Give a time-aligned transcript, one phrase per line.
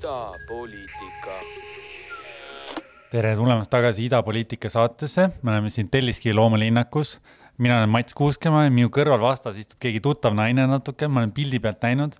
[0.00, 1.34] idapoliitika.
[3.10, 7.20] tere tulemast tagasi Idapoliitika saatesse, me oleme siin Telliskivi loomalinnakus.
[7.58, 11.32] mina olen Mats Kuuskemaa ja minu kõrval vastas istub keegi tuttav naine natuke, ma olen
[11.32, 12.16] pildi pealt näinud.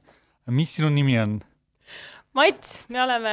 [0.47, 1.41] mis sinu nimi on?
[2.35, 3.33] Mats, me oleme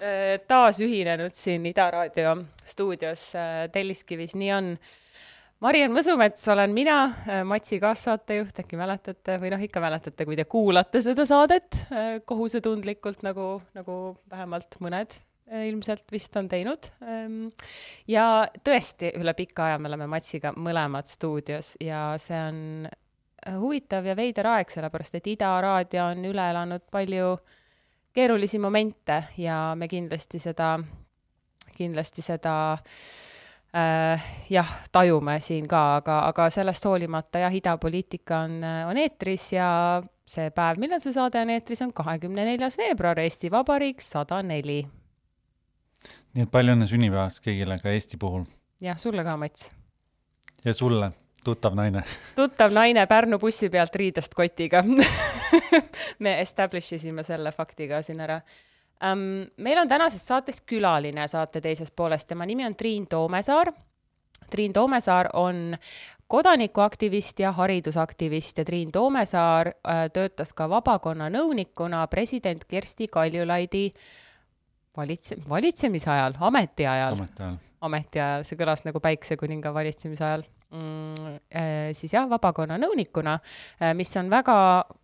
[0.00, 4.78] äh, taas ühinenud siin Ida Raadio stuudios äh, Telliskivis, nii on
[5.62, 10.48] Mariann Võsumets olen mina, äh, Matsi kaassaatejuht, äkki mäletate või noh, ikka mäletate, kui te
[10.50, 13.98] kuulate seda saadet äh, kohusetundlikult, nagu, nagu
[14.32, 16.90] vähemalt mõned äh, ilmselt vist on teinud.
[17.06, 17.38] Ähm,
[18.10, 22.60] ja tõesti, üle pika aja me oleme Matsiga mõlemad stuudios ja see on
[23.62, 27.36] huvitav ja veider aeg, sellepärast et Ida Raadio on üle elanud palju
[28.14, 30.74] keerulisi momente ja me kindlasti seda,
[31.78, 33.04] kindlasti seda äh,
[33.76, 39.68] äh, jah, tajume siin ka, aga, aga sellest hoolimata jah, idapoliitika on, on eetris ja
[40.28, 44.82] see päev, millal see saade on eetris, on kahekümne neljas veebruar, Eesti Vabariik sada neli.
[46.32, 48.46] nii et palju õnne sünnipäevast kõigile ka Eesti puhul.
[48.80, 49.70] jah, sulle ka, Mats.
[50.64, 51.12] ja sulle,
[51.44, 52.04] tuttav naine
[52.40, 54.84] tuttav naine Pärnu bussi pealt riidest kotiga
[56.24, 58.40] me establish isime selle fakti ka siin ära
[59.02, 59.46] um,.
[59.56, 63.72] meil on tänases saates külaline saate teisest poolest, tema nimi on Triin Toomesaar.
[64.50, 65.76] Triin Toomesaar on
[66.28, 73.92] kodanikuaktivist ja haridusaktivist ja Triin Toomesaar äh, töötas ka vabakonna nõunikuna president Kersti Kaljulaidi
[74.96, 77.18] valitse-, valitsemise ajal, ametiajal.
[77.18, 77.56] ametiajal.
[77.80, 80.44] ametiajal, see kõlas nagu päiksekuninga valitsemise ajal
[81.92, 83.34] siis jah, vabakonna nõunikuna,
[83.82, 84.54] äh, mis on väga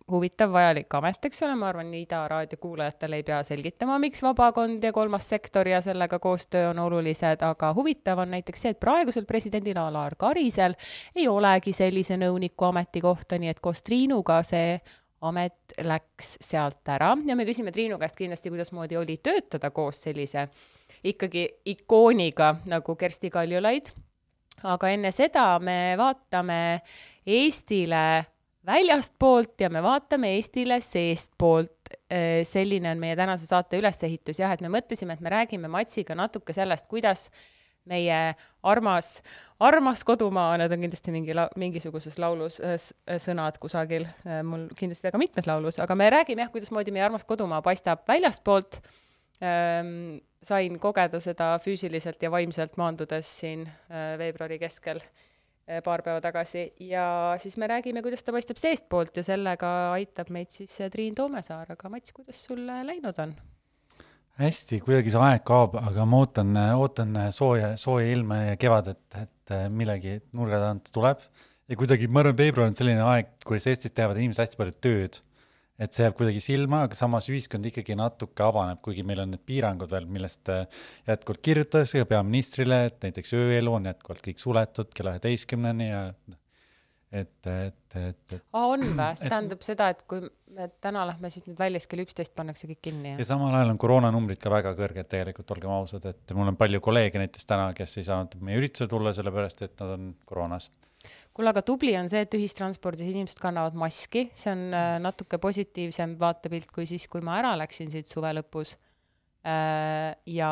[0.09, 4.83] huvitav, vajalik amet, eks ole, ma arvan, Ida raadio kuulajatele ei pea selgitama, miks vabakond
[4.83, 9.29] ja kolmas sektor ja sellega koostöö on olulised, aga huvitav on näiteks see, et praegusel
[9.29, 10.73] presidendil Alar Karisel
[11.15, 14.79] ei olegi sellise nõuniku ametikohta, nii et koos Triinuga see
[15.21, 17.13] amet läks sealt ära.
[17.27, 20.47] Ja me küsime Triinu käest kindlasti, kuidasmoodi oli töötada koos sellise
[21.03, 23.93] ikkagi ikooniga nagu Kersti Kaljulaid
[24.63, 26.79] aga enne seda me vaatame
[27.29, 28.25] Eestile
[28.65, 31.75] väljastpoolt ja me vaatame Eestile seestpoolt.
[32.09, 36.17] Äh, selline on meie tänase saate ülesehitus jah, et me mõtlesime, et me räägime Matsiga
[36.17, 37.27] natuke sellest, kuidas
[37.89, 38.17] meie
[38.69, 39.23] armas,
[39.65, 42.59] armas kodumaa, need on kindlasti mingi la-, mingisuguses laulus
[43.23, 47.25] sõnad kusagil, äh, mul kindlasti väga mitmes laulus, aga me räägime jah, kuidasmoodi meie armas
[47.29, 48.81] kodumaa paistab väljastpoolt
[49.41, 56.21] ähm, sain kogeda seda füüsiliselt ja vaimselt maandudes siin äh, veebruari keskel äh, paar päeva
[56.23, 60.91] tagasi ja siis me räägime, kuidas ta paistab seestpoolt ja sellega aitab meid siis äh,
[60.91, 63.35] Triin Toomesaar, aga Mats, kuidas sul läinud on?
[64.39, 69.51] hästi, kuidagi see aeg kaob, aga ma ootan, ootan sooja, sooja ilma ja kevadet, et
[69.75, 71.25] millegi nurga tagant tuleb.
[71.67, 75.19] ja kuidagi, ma arvan, veebruar on selline aeg, kus Eestis teevad inimesed hästi palju tööd
[75.79, 79.45] et see jääb kuidagi silma, aga samas ühiskond ikkagi natuke avaneb, kuigi meil on need
[79.47, 80.65] piirangud veel, millest äh,
[81.07, 86.03] jätkuvalt kirjutatakse ka peaministrile, et näiteks ööelu on jätkuvalt kõik suletud kella üheteistkümneni ja
[87.11, 88.43] et, et, et, et.
[88.53, 89.07] on või?
[89.21, 92.69] see tähendab seda, et kui me täna lähme siis nüüd välja, siis kell üksteist pannakse
[92.69, 93.23] kõik kinni, jah?
[93.23, 96.83] ja samal ajal on koroonanumbrid ka väga kõrged tegelikult, olgem ausad, et mul on palju
[96.83, 100.69] kolleege näiteks täna, kes ei saanud meie üritusele tulla, sellepärast et nad on koroonas
[101.39, 106.17] kuule, aga tubli on see, et ühistranspordis inimesed kannavad maski, see on äh, natuke positiivsem
[106.19, 108.73] vaatepilt kui siis, kui ma ära läksin siit suve lõpus.
[109.47, 110.51] Äh, ja,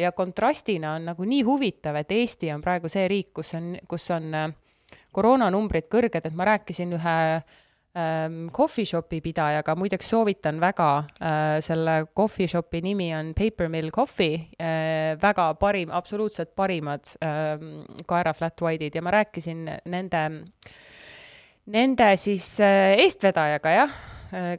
[0.00, 4.08] ja kontrastina on nagu nii huvitav, et Eesti on praegu see riik, kus on, kus
[4.16, 4.48] on äh,
[5.12, 7.60] koroonanumbrid kõrged, et ma rääkisin ühe äh,
[7.92, 10.88] coffee shop'i pidajaga, muideks soovitan väga
[11.20, 17.60] äh,, selle coffee shop'i nimi on Paper Mill Coffee äh,, väga parim, absoluutselt parimad äh,
[18.08, 18.96] kaera flat white'id.
[18.96, 20.22] Ja ma rääkisin nende,
[21.66, 24.00] nende siis äh, eestvedajaga, jah?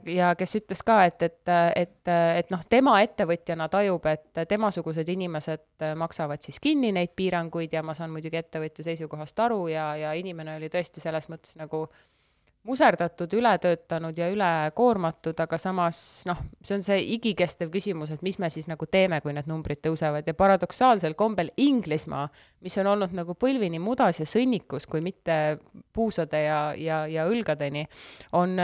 [0.06, 5.86] Ja kes ütles ka, et, et, et, et noh, tema ettevõtjana tajub, et temasugused inimesed
[5.98, 7.74] maksavad siis kinni neid piiranguid.
[7.74, 11.88] Ja ma saan muidugi ettevõtja seisukohast aru ja, ja inimene oli tõesti selles mõttes nagu
[11.88, 12.13] äh,
[12.64, 15.98] muserdatud, ületöötanud ja ülekoormatud, aga samas
[16.30, 19.82] noh, see on see igikestev küsimus, et mis me siis nagu teeme, kui need numbrid
[19.84, 20.24] tõusevad.
[20.28, 22.30] Ja paradoksaalsel kombel Inglismaa,
[22.64, 25.58] mis on olnud nagu põlvini mudas ja sõnnikus, kui mitte
[25.94, 27.84] puusade ja, ja, ja õlgadeni,
[28.40, 28.56] on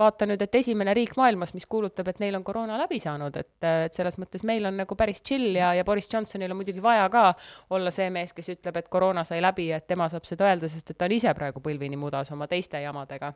[0.00, 3.52] vaata nüüd, et esimene riik maailmas, mis kuulutab, et neil on koroona läbi saanud, et,
[3.68, 7.04] et selles mõttes meil on nagu päris chill ja, ja Boris Johnsonil on muidugi vaja
[7.12, 7.28] ka
[7.76, 10.72] olla see mees, kes ütleb, et koroona sai läbi ja et tema saab seda öelda,
[10.72, 13.34] sest et ta on ise praegu põlvini mudas oma teiste jamadega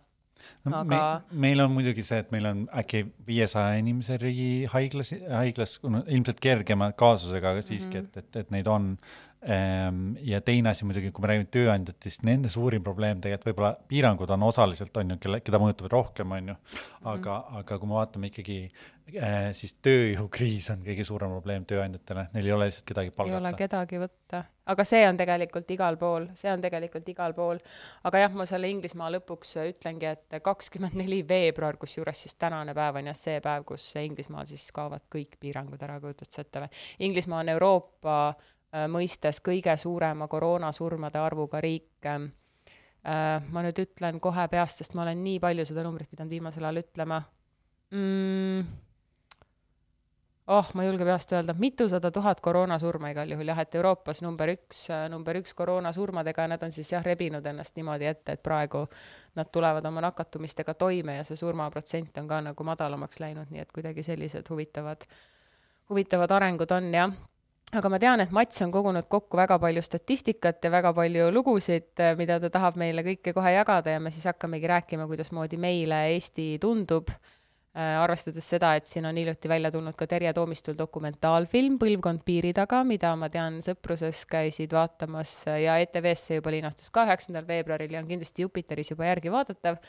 [0.64, 5.12] no, aga me, meil on muidugi see, et meil on äkki viiesaja inimese riigi haiglas,
[5.30, 8.18] haiglas, ilmselt kergema kaasusega, aga siiski mm, -hmm.
[8.18, 8.94] et, et, et neid on.
[9.42, 14.30] Ehm, ja teine asi muidugi, kui me räägime tööandjatest, nende suurim probleem tegelikult võib-olla piirangud
[14.32, 16.54] on osaliselt on ju, kelle, keda mõjutavad rohkem, on ju.
[17.04, 22.30] aga mm, aga kui me vaatame ikkagi äh, siis tööjõukriis on kõige suurem probleem tööandjatele,
[22.32, 23.36] neil ei ole lihtsalt kedagi palgata.
[23.36, 24.42] ei ole kedagi võtta,
[24.72, 27.60] aga see on tegelikult igal pool, see on tegelikult igal pool.
[28.08, 33.02] aga jah, ma selle Inglismaa lõpuks ütlengi, et kakskümmend neli veebruar, kusjuures siis tänane päev
[33.02, 36.84] on jah see päev, kus Inglismaal siis kaovad kõik piirangud ära, kujutad sa ette või?
[37.04, 38.18] Inglismaa on Euroopa
[38.93, 42.06] mõistes kõige suurema koroonasurmade arvuga riik.
[43.06, 46.64] Äh, ma nüüd ütlen kohe peast, sest ma olen nii palju seda numbrit pidanud viimasel
[46.67, 47.20] ajal ütlema
[47.94, 48.64] mm,.
[50.50, 54.50] oh, ma ei julge peast öelda, mitusada tuhat koroonasurma igal juhul jah, et Euroopas number
[54.56, 58.43] üks, äh, number üks koroonasurmadega ja nad on siis jah, rebinud ennast niimoodi ette, et
[58.43, 58.82] praegu
[59.38, 63.70] nad tulevad oma nakatumistega toime ja see surmaprotsent on ka nagu madalamaks läinud, nii et
[63.70, 65.06] kuidagi sellised huvitavad,
[65.94, 67.14] huvitavad arengud on jah
[67.74, 71.88] aga ma tean, et Mats on kogunud kokku väga palju statistikat ja väga palju lugusid,
[71.98, 76.04] eh, mida ta tahab meile kõike kohe jagada ja me siis hakkamegi rääkima, kuidasmoodi meile
[76.12, 81.80] Eesti tundub äh,, arvestades seda, et siin on hiljuti välja tulnud ka Terje Toomistul dokumentaalfilm
[81.82, 87.50] Põlvkond piiri taga, mida ma tean, sõpruses käisid vaatamas ja ETV-sse juba linastus ka üheksandal
[87.50, 89.82] veebruaril ja on kindlasti Jupiteris juba järgi vaadatav,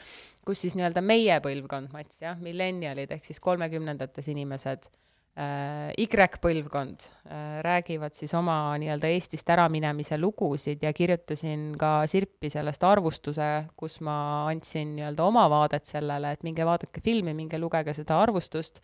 [0.43, 4.89] kus siis nii-öelda meie põlvkond, Mats, jah, millenialid ehk siis kolmekümnendates inimesed
[5.37, 13.67] Y-põlvkond äh, räägivad siis oma nii-öelda Eestist äraminemise lugusid ja kirjutasin ka Sirpi sellest arvustuse,
[13.77, 18.81] kus ma andsin nii-öelda oma vaadet sellele, et minge vaadake filmi, minge lugege seda arvustust.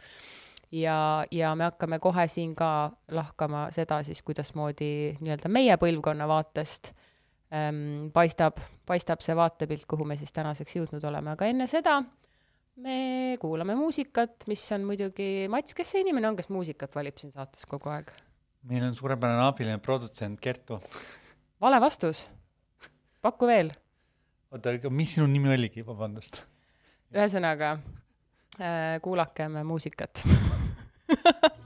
[0.71, 6.93] ja, ja me hakkame kohe siin ka lahkama seda siis, kuidasmoodi nii-öelda meie põlvkonna vaatest
[7.49, 12.03] ähm, paistab, paistab see vaatepilt, kuhu me siis tänaseks jõudnud oleme, aga enne seda
[12.81, 17.33] me kuulame muusikat, mis on muidugi, Mats, kes see inimene on, kes muusikat valib siin
[17.33, 18.11] saates kogu aeg?
[18.63, 20.79] meil on suurepärane abiline produtsent Kertu.
[21.61, 22.27] vale vastus.
[23.21, 23.73] paku veel.
[24.51, 26.41] oota, aga mis sinu nimi oligi, vabandust?
[27.13, 27.75] ühesõnaga
[28.57, 30.23] äh,, kuulakem muusikat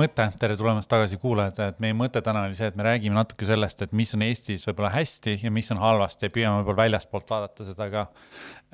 [0.00, 3.46] mõte, tere tulemast tagasi kuulajad, et meie mõte täna oli see, et me räägime natuke
[3.48, 7.32] sellest, et mis on Eestis võib-olla hästi ja mis on halvasti ja püüame võib-olla väljastpoolt
[7.32, 8.06] vaadata seda ka.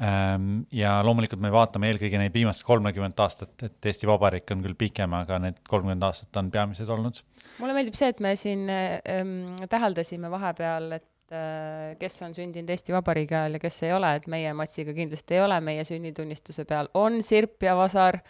[0.06, 4.78] Ehm, ja loomulikult me vaatame eelkõige neid viimast kolmekümmet aastat, et Eesti Vabariik on küll
[4.78, 7.22] pikem, aga need kolmkümmend aastat on peamised olnud.
[7.58, 9.36] mulle meeldib see, et me siin ähm,
[9.72, 14.30] täheldasime vahepeal, et äh, kes on sündinud Eesti Vabariigi ajal ja kes ei ole, et
[14.30, 18.20] meie Matsiga kindlasti ei ole, meie sünnitunnistuse peal on sirp ja vasar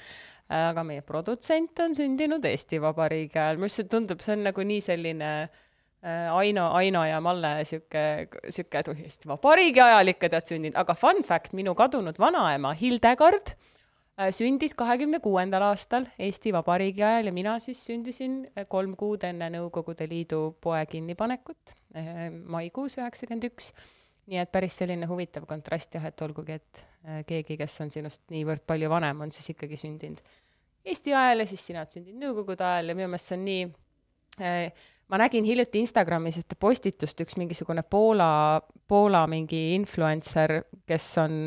[0.52, 5.30] aga meie produtsent on sündinud Eesti Vabariigi ajal, see tundub, see on nagu nii selline
[5.42, 8.04] äh, Aino, Aino ja Malle sihuke,
[8.46, 13.56] sihuke, et Eesti Vabariigi ajal ikka tead sündinud, aga fun fact, minu kadunud vanaema Hildegard
[13.56, 19.26] äh, sündis kahekümne kuuendal aastal Eesti Vabariigi ajal ja mina siis sündisin äh, kolm kuud
[19.26, 21.74] enne Nõukogude Liidu poe kinnipanekut
[22.52, 23.70] maikuus üheksakümmend üks.
[24.26, 28.25] Nii et päris selline huvitav kontrast jah, et olgugi, et Äh, keegi, kes on sinust
[28.35, 30.18] niivõrd palju vanem, on siis ikkagi sündinud
[30.87, 33.61] Eesti ajal ja siis sina oled sündinud Nõukogude ajal ja minu meelest see on nii
[34.42, 38.59] äh, ma nägin hiljuti Instagramis ühte postitust, üks mingisugune Poola,
[38.90, 40.56] Poola mingi influencer,
[40.88, 41.38] kes on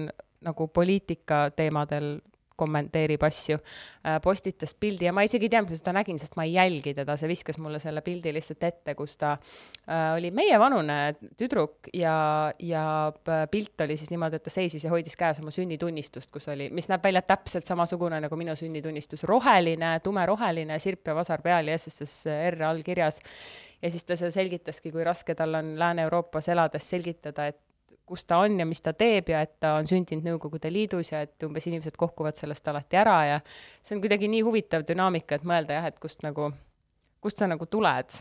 [0.48, 2.22] nagu poliitika teemadel
[2.60, 3.60] kommenteerib asju,
[4.04, 6.94] äh, postitas pildi ja ma isegi ei teadnud, kuidas seda nägin, sest ma ei jälgi
[6.98, 11.00] teda, see viskas mulle selle pildi lihtsalt ette, kus ta äh, oli meievanune
[11.40, 12.18] tüdruk ja,
[12.60, 12.84] ja
[13.52, 16.90] pilt oli siis niimoodi, et ta seisis ja hoidis käes oma sünnitunnistust, kus oli, mis
[16.92, 22.64] näeb välja täpselt samasugune nagu minu sünnitunnistus, roheline, tumeroheline, sirp ja vasar peal ja SSSR
[22.70, 23.22] all kirjas
[23.82, 27.60] ja siis ta seal selgitaski, kui raske tal on Lääne-Euroopas elades selgitada, et
[28.10, 31.22] kus ta on ja mis ta teeb ja et ta on sündinud Nõukogude Liidus ja
[31.26, 35.48] et umbes inimesed kohkuvad sellest alati ära ja see on kuidagi nii huvitav dünaamika, et
[35.48, 36.52] mõelda jah, et kust nagu,
[37.22, 38.20] kust sa nagu tuled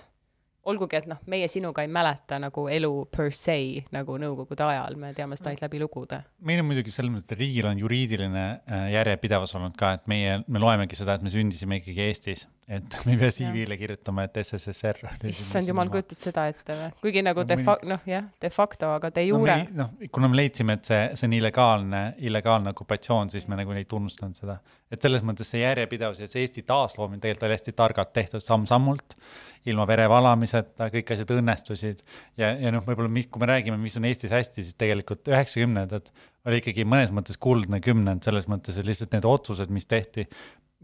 [0.68, 3.56] olgugi, et noh, meie sinuga ei mäleta nagu elu per se
[3.94, 6.20] nagu nõukogude ajal, me teame seda ainult läbi lugude.
[6.44, 10.40] meil on muidugi selles mõttes, et riigil on juriidiline äh, järjepidevus olnud ka, et meie,
[10.46, 14.34] me loemegi seda, et me sündisime ikkagi Eestis et me ei pea CV-le kirjutama, et
[14.42, 14.98] SSSR.
[15.30, 16.88] issand jumal, kujutad seda ette või?
[17.00, 19.86] kuigi nagu de fa-, noh jah, de facto, aga de jure no,.
[19.86, 23.88] noh, kuna me leidsime, et see, see on illegaalne, illegaalne okupatsioon, siis me nagu ei
[23.88, 24.58] tunnustanud seda.
[24.92, 29.16] et selles mõttes see järjepidevus ja see Eesti taasloomine tegelikult oli hästi targalt tehtud samm-sammult,
[29.68, 32.04] ilma vere valamiseta, kõik asjad õnnestusid.
[32.36, 36.12] ja, ja noh, võib-olla kui me räägime, mis on Eestis hästi, siis tegelikult üheksakümnendad
[36.48, 40.28] oli ikkagi mõnes mõttes kuldne kümnend, selles mõttes, et lihtsalt need otsused, mis tehti,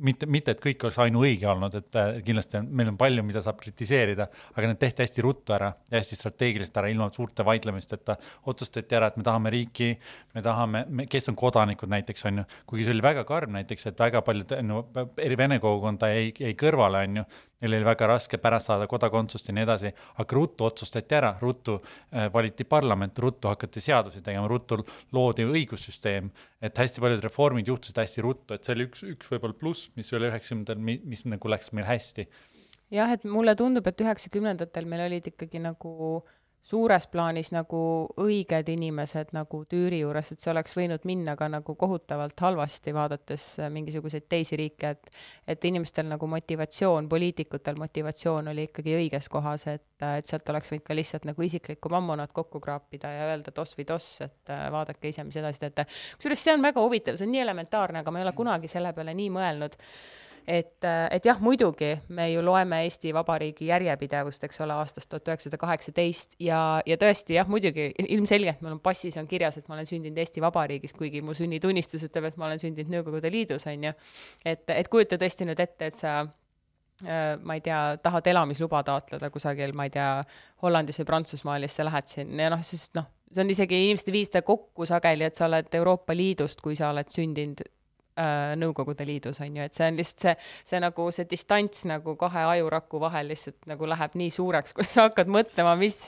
[0.03, 3.61] mitte, mitte et kõik oleks ainuõige olnud, et kindlasti on, meil on palju, mida saab
[3.63, 8.17] kritiseerida, aga need tehti hästi ruttu ära ja hästi strateegiliselt ära, ilma suurte vaidlemisteta.
[8.51, 9.91] otsustati ära, et me tahame riiki,
[10.35, 14.01] me tahame, kes on kodanikud näiteks on ju, kuigi see oli väga karm näiteks, et
[14.01, 14.85] väga paljud no,
[15.19, 17.27] eri vene kogukonda jäi, jäi kõrvale, on ju
[17.63, 19.93] neil oli väga raske pärast saada kodakondsust ja nii edasi,
[20.23, 24.81] aga ruttu otsustati ära, ruttu äh, valiti parlament, ruttu hakati seadusi tegema, ruttu
[25.17, 26.31] loodi õigussüsteem,
[26.65, 30.13] et hästi paljud reformid juhtusid hästi ruttu, et see oli üks, üks võib-olla pluss, mis
[30.17, 32.29] oli üheksakümnendatel, mis nagu läks meil hästi.
[32.95, 36.33] jah, et mulle tundub, et üheksakümnendatel meil olid ikkagi nagu äh,
[36.65, 37.81] suures plaanis nagu
[38.25, 43.49] õiged inimesed nagu Tüüri juures, et see oleks võinud minna ka nagu kohutavalt halvasti, vaadates
[43.61, 45.13] äh, mingisuguseid teisi riike, et
[45.55, 50.73] et inimestel nagu motivatsioon, poliitikutel motivatsioon oli ikkagi õiges kohas, et, äh, et sealt oleks
[50.73, 54.67] võinud ka lihtsalt nagu isiklikku mammonat kokku kraapida ja öelda toss või toss, et äh,
[54.73, 55.87] vaadake ise, mis edasi teete.
[56.17, 58.97] kusjuures see on väga huvitav, see on nii elementaarne, aga ma ei ole kunagi selle
[58.97, 59.77] peale nii mõelnud
[60.47, 65.59] et, et jah, muidugi me ju loeme Eesti Vabariigi järjepidevust, eks ole, aastast tuhat üheksasada
[65.61, 69.89] kaheksateist ja, ja tõesti jah, muidugi ilmselgelt mul on passis on kirjas, et ma olen
[69.89, 73.93] sündinud Eesti Vabariigis, kuigi mu sünnitunnistus ütleb, et ma olen sündinud Nõukogude Liidus, on ju.
[74.45, 79.33] et, et kujuta tõesti nüüd ette, et sa äh, ma ei tea, tahad elamisluba taotleda
[79.33, 80.11] kusagil, ma ei tea,
[80.65, 83.81] Hollandis või Prantsusmaal ja siis sa lähed sinna ja noh, siis noh, see on isegi,
[83.89, 87.65] inimesed ei vii seda kokku sageli, et sa oled Euroopa Liidust, kui sa oled sündinud
[88.21, 90.35] äh, Nõukogude Liidus, on ju, et see on lihtsalt see,
[90.71, 95.09] see nagu see distants nagu kahe ajuraku vahel lihtsalt nagu läheb nii suureks, kui sa
[95.09, 95.99] hakkad mõtlema, mis,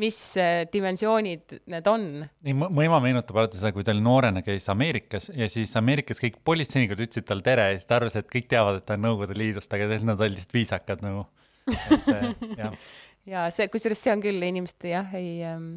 [0.00, 2.08] mis äh, dimensioonid need on.
[2.46, 6.22] nii, mu ema meenutab alati seda, kui ta oli noorena, käis Ameerikas ja siis Ameerikas
[6.22, 9.06] kõik politseinikud ütlesid talle tere ja siis ta arvas, et kõik teavad, et ta on
[9.08, 11.26] Nõukogude Liidust, aga tegelikult nad olid lihtsalt viisakad nagu,
[11.70, 12.78] äh,
[13.34, 15.74] ja see, kusjuures see on küll inimeste jah, ei ähm,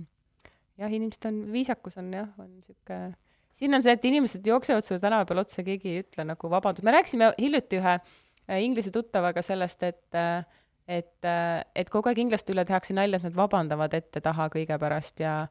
[0.77, 3.15] jah, inimesed on, viisakus on jah, on niisugune
[3.57, 6.85] siin on see, et inimesed jooksevad sulle tänava peal otsa, keegi ei ütle nagu vabandust,
[6.85, 10.45] me rääkisime hiljuti ühe äh, inglise tuttavaga sellest, et äh,
[10.87, 15.19] et, äh, et kogu aeg inglaste üle tehakse nalja, et nad vabandavad ette-taha kõige pärast
[15.19, 15.41] ja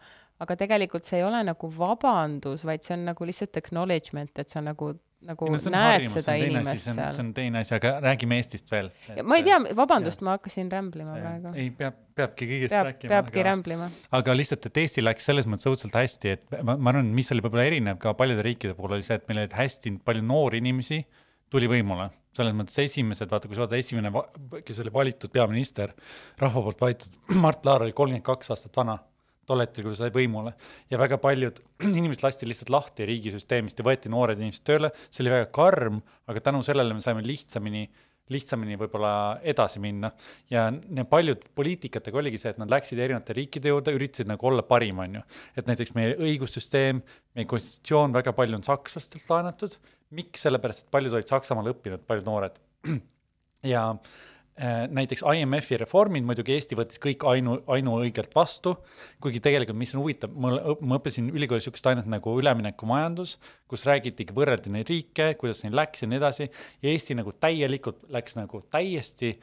[0.41, 4.63] aga tegelikult see ei ole nagu vabandus, vaid see on nagu lihtsalt acknowledgement, et sa
[4.65, 4.95] nagu
[5.27, 7.01] nagu no, näed harimus, seda inimest seal.
[7.17, 8.91] see on teine asi, aga räägime Eestist veel.
[9.27, 11.55] ma ei tea, vabandust, ma hakkasin rämblima see, praegu.
[11.63, 13.13] ei, peab, peabki kõigest peab, rääkima.
[13.15, 13.89] peabki aga, rämblima.
[14.21, 17.45] aga lihtsalt, et Eestil läks selles mõttes õudselt hästi, et ma, ma arvan, mis oli
[17.45, 21.03] võib-olla erinev ka paljude riikide puhul, oli see, et meil olid hästi palju noori inimesi,
[21.53, 24.11] tuli võimule selles mõttes esimesed, vaata, kui sa vaatad esimene,
[24.67, 25.95] kes oli valitud peaminister,
[26.43, 27.15] rahva poolt valitud,
[27.45, 28.99] Mart Laar oli kolmkümmend kaks aastat vana
[29.49, 30.53] tol hetkel, kui ta sai võimule
[30.93, 31.61] ja väga paljud
[32.01, 36.43] inimesed lasti lihtsalt lahti riigisüsteemist ja võeti noored inimesed tööle, see oli väga karm, aga
[36.51, 37.87] tänu sellele me saime lihtsamini
[38.33, 40.09] lihtsamini võib-olla edasi minna
[40.51, 40.65] ja
[41.07, 45.21] paljud poliitikatega oligi see, et nad läksid erinevate riikide juurde, üritasid nagu olla parim, on
[45.21, 45.23] ju.
[45.55, 47.05] et näiteks meie õigussüsteem,
[47.39, 49.77] meie konstitutsioon, väga palju on sakslastelt laenatud.
[50.11, 52.59] miks, sellepärast et paljud olid Saksamaal õppinud, paljud noored.
[53.75, 54.26] ja Äh,
[54.57, 58.73] näiteks IMF-i reformid muidugi Eesti võttis kõik ainu, ainuõigelt vastu,
[59.21, 63.37] kuigi tegelikult, mis on huvitav, ma õppisin ülikoolis niisugust ainet nagu üleminekumajandus,
[63.69, 66.49] kus räägitigi, võrreldi neid riike, kuidas neil läks ja nii edasi,
[66.81, 69.35] ja Eesti nagu täielikult läks nagu täiesti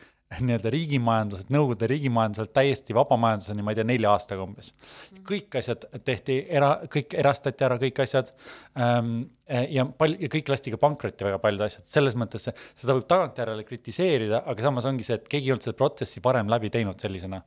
[0.41, 4.73] nii-öelda riigimajanduselt, Nõukogude riigimajanduselt täiesti vabamajanduseni, ma ei tea, nelja aastaga umbes.
[5.27, 8.33] kõik asjad tehti era, kõik erastati ära, kõik asjad
[8.79, 9.25] ähm,.
[9.69, 13.65] ja pal-, ja kõik lasti ka pankrotti, väga paljud asjad, selles mõttes seda võib tagantjärele
[13.67, 17.41] kritiseerida, aga samas ongi see, et keegi ei olnud seda protsessi varem läbi teinud sellisena.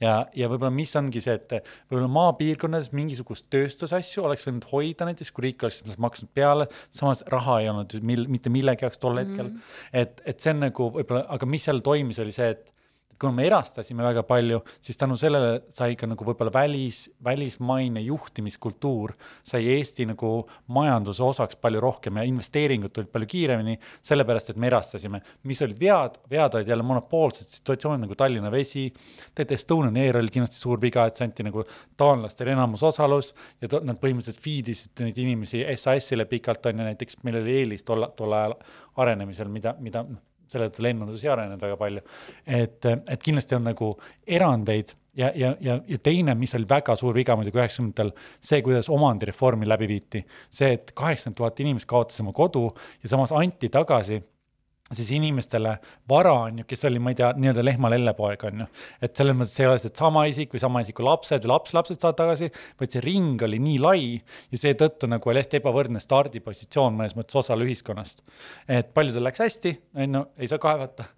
[0.00, 1.56] ja, ja võib-olla, mis ongi see, et
[1.90, 7.60] võib-olla maapiirkondades mingisugust tööstusasju oleks võinud hoida näiteks, kui riik oleks maksnud peale, samas raha
[7.64, 9.56] ei olnud mil-, mitte millegi jaoks tol hetkel mm.
[9.56, 10.00] -hmm.
[10.04, 12.74] et, et see on nagu võib-olla, aga mis seal toimis oli see, et
[13.20, 19.12] kuna me erastasime väga palju, siis tänu sellele sai ka nagu võib-olla välis, välismaine juhtimiskultuur
[19.46, 20.30] sai Eesti nagu
[20.72, 23.76] majanduse osaks palju rohkem ja investeeringud tulid palju kiiremini,
[24.08, 25.20] sellepärast et me erastasime.
[25.42, 28.86] mis olid vead, vead olid jälle monopoolsed situatsioonid nagu Tallinna Vesi,
[29.34, 31.64] teate Estonian Air oli kindlasti suur viga, et see anti nagu
[32.00, 37.20] taanlastele enamusosalus ja to, nad põhimõtteliselt feed isid neid inimesi SAS-ile pikalt on ju, näiteks
[37.26, 38.56] meil oli eelis tol, tol ajal
[38.96, 42.02] arenemisel, mida, mida noh, selle tõttu lennundus ei arenenud väga palju.
[42.46, 43.92] et, et kindlasti on nagu
[44.26, 48.90] erandeid ja, ja, ja, ja teine, mis oli väga suur viga muidugi üheksakümnendatel, see, kuidas
[48.92, 50.24] omandireformi läbi viiti.
[50.50, 52.68] see, et kaheksakümmend tuhat inimest kaotas oma kodu
[53.02, 54.20] ja samas anti tagasi
[54.94, 55.76] siis inimestele
[56.08, 58.66] vara, on ju, kes oli, ma ei tea, nii-öelda lehma lellepoeg, on ju.
[59.06, 62.18] et selles mõttes ei ole see, sama isik või sama isiku lapsed või lapslapsed saavad
[62.18, 62.50] tagasi,
[62.80, 64.04] vaid see ring oli nii lai
[64.50, 68.24] ja seetõttu nagu oli hästi ebavõrdne stardipositsioon mõnes mõttes osal ühiskonnast.
[68.68, 71.10] et paljudel läks hästi, on ju, ei saa kaevata,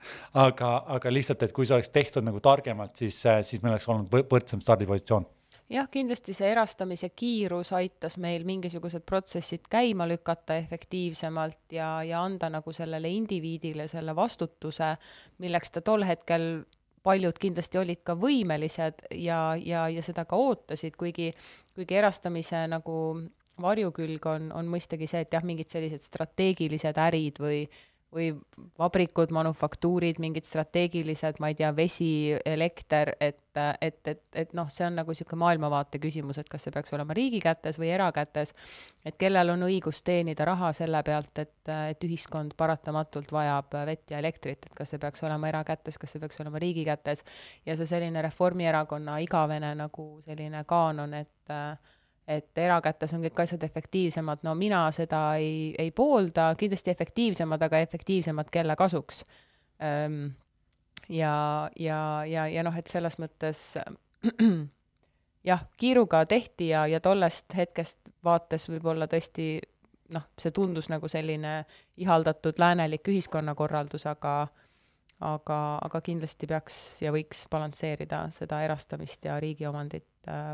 [0.47, 4.13] aga, aga lihtsalt, et kui see oleks tehtud nagu targemalt, siis, siis meil oleks olnud
[4.29, 5.29] võrdsem stardipositsioon
[5.73, 12.51] jah, kindlasti see erastamise kiirus aitas meil mingisugused protsessid käima lükata efektiivsemalt ja, ja anda
[12.53, 14.95] nagu sellele indiviidile selle vastutuse,
[15.43, 16.65] milleks ta tol hetkel
[17.03, 21.33] paljud kindlasti olid ka võimelised ja, ja, ja seda ka ootasid, kuigi,
[21.75, 22.97] kuigi erastamise nagu
[23.63, 27.65] varjukülg on, on mõistagi see, et jah, mingid sellised strateegilised ärid või
[28.12, 28.29] või
[28.79, 32.09] vabrikud, manufaktuurid, mingid strateegilised, ma ei tea, vesi,
[32.44, 33.40] elekter, et,
[33.81, 37.16] et, et, et noh, see on nagu niisugune maailmavaate küsimus, et kas see peaks olema
[37.16, 38.53] riigi kätes või erakätes,
[39.09, 41.55] et kellel on õigus teenida raha selle pealt, et,
[41.94, 46.20] et ühiskond paratamatult vajab vett ja elektrit, et kas see peaks olema erakätes, kas see
[46.22, 47.25] peaks olema riigi kätes,
[47.66, 51.57] ja see selline Reformierakonna igavene nagu selline kaanon, et
[52.29, 57.81] et erakätes on kõik asjad efektiivsemad, no mina seda ei, ei poolda, kindlasti efektiivsemad, aga
[57.83, 59.25] efektiivsemad kelle kasuks.
[61.09, 61.35] Ja,
[61.77, 63.65] ja, ja, ja noh, et selles mõttes
[65.51, 69.57] jah, kiiruga tehti ja, ja tollest hetkest vaates võib-olla tõesti
[70.15, 71.65] noh, see tundus nagu selline
[71.97, 74.37] ihaldatud läänelik ühiskonnakorraldus, aga
[75.23, 80.07] aga, aga kindlasti peaks ja võiks balansseerida seda erastamist ja riigi omandit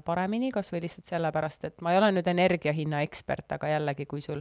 [0.05, 4.25] paremini, kas või lihtsalt sellepärast, et ma ei ole nüüd energiahinna ekspert, aga jällegi, kui
[4.25, 4.41] sul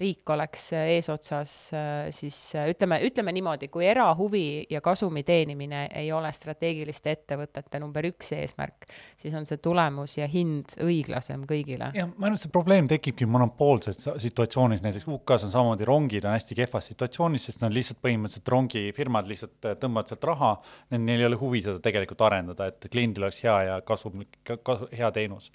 [0.00, 6.10] riik oleks eesotsas, äh, siis äh, ütleme, ütleme niimoodi, kui erahuvi ja kasumi teenimine ei
[6.12, 8.84] ole strateegiliste ettevõtete number üks eesmärk,
[9.16, 11.88] siis on see tulemus ja hind õiglasem kõigile.
[11.96, 16.36] jah, ma arvan, et see probleem tekibki monopoolses situatsioonis, näiteks UK-s on samamoodi rongid on
[16.36, 20.52] hästi kehvas situatsioonis, sest nad lihtsalt põhimõtteliselt rongifirmad lihtsalt äh, tõmbavad sealt raha,
[20.98, 25.08] neil ei ole huvi seda tegelikult arendada, et kliendil oleks hea ja kasumlik, kasu, hea
[25.16, 25.48] teenus.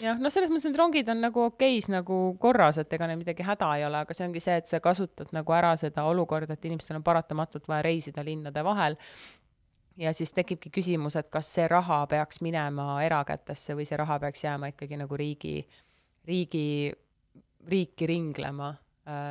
[0.00, 3.44] jah, noh, selles mõttes need rongid on nagu okeis nagu korras, et ega neil midagi
[3.44, 6.56] häda ei ei ole, aga see ongi see, et sa kasutad nagu ära seda olukorda,
[6.56, 8.98] et inimestel on paratamatult vaja reisida linnade vahel.
[10.00, 14.44] ja siis tekibki küsimus, et kas see raha peaks minema erakätesse või see raha peaks
[14.44, 15.58] jääma ikkagi nagu riigi,
[16.24, 16.92] riigi,
[17.68, 18.70] riiki ringlema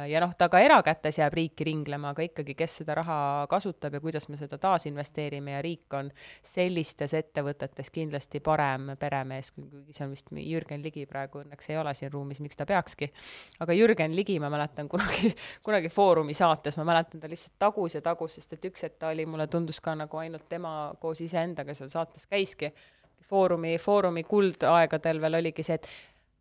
[0.08, 3.18] ja noh, ta ka erakätes jääb riiki ringlema, aga ikkagi, kes seda raha
[3.52, 6.10] kasutab ja kuidas me seda taasinvesteerime ja riik on
[6.44, 11.94] sellistes ettevõtetes kindlasti parem peremees, kuigi see on vist Jürgen Ligi praegu õnneks ei ole
[11.96, 13.12] siin ruumis, miks ta peakski.
[13.64, 15.32] aga Jürgen Ligi, ma mäletan kunagi,
[15.66, 19.16] kunagi Foorumi saates, ma mäletan, ta lihtsalt tagus ja tagus, sest et üks hetk ta
[19.16, 22.74] oli, mulle tundus ka nagu ainult tema koos iseendaga seal saates käiski.
[23.32, 25.88] Foorumi, Foorumi kuldaegadel veel oligi see, et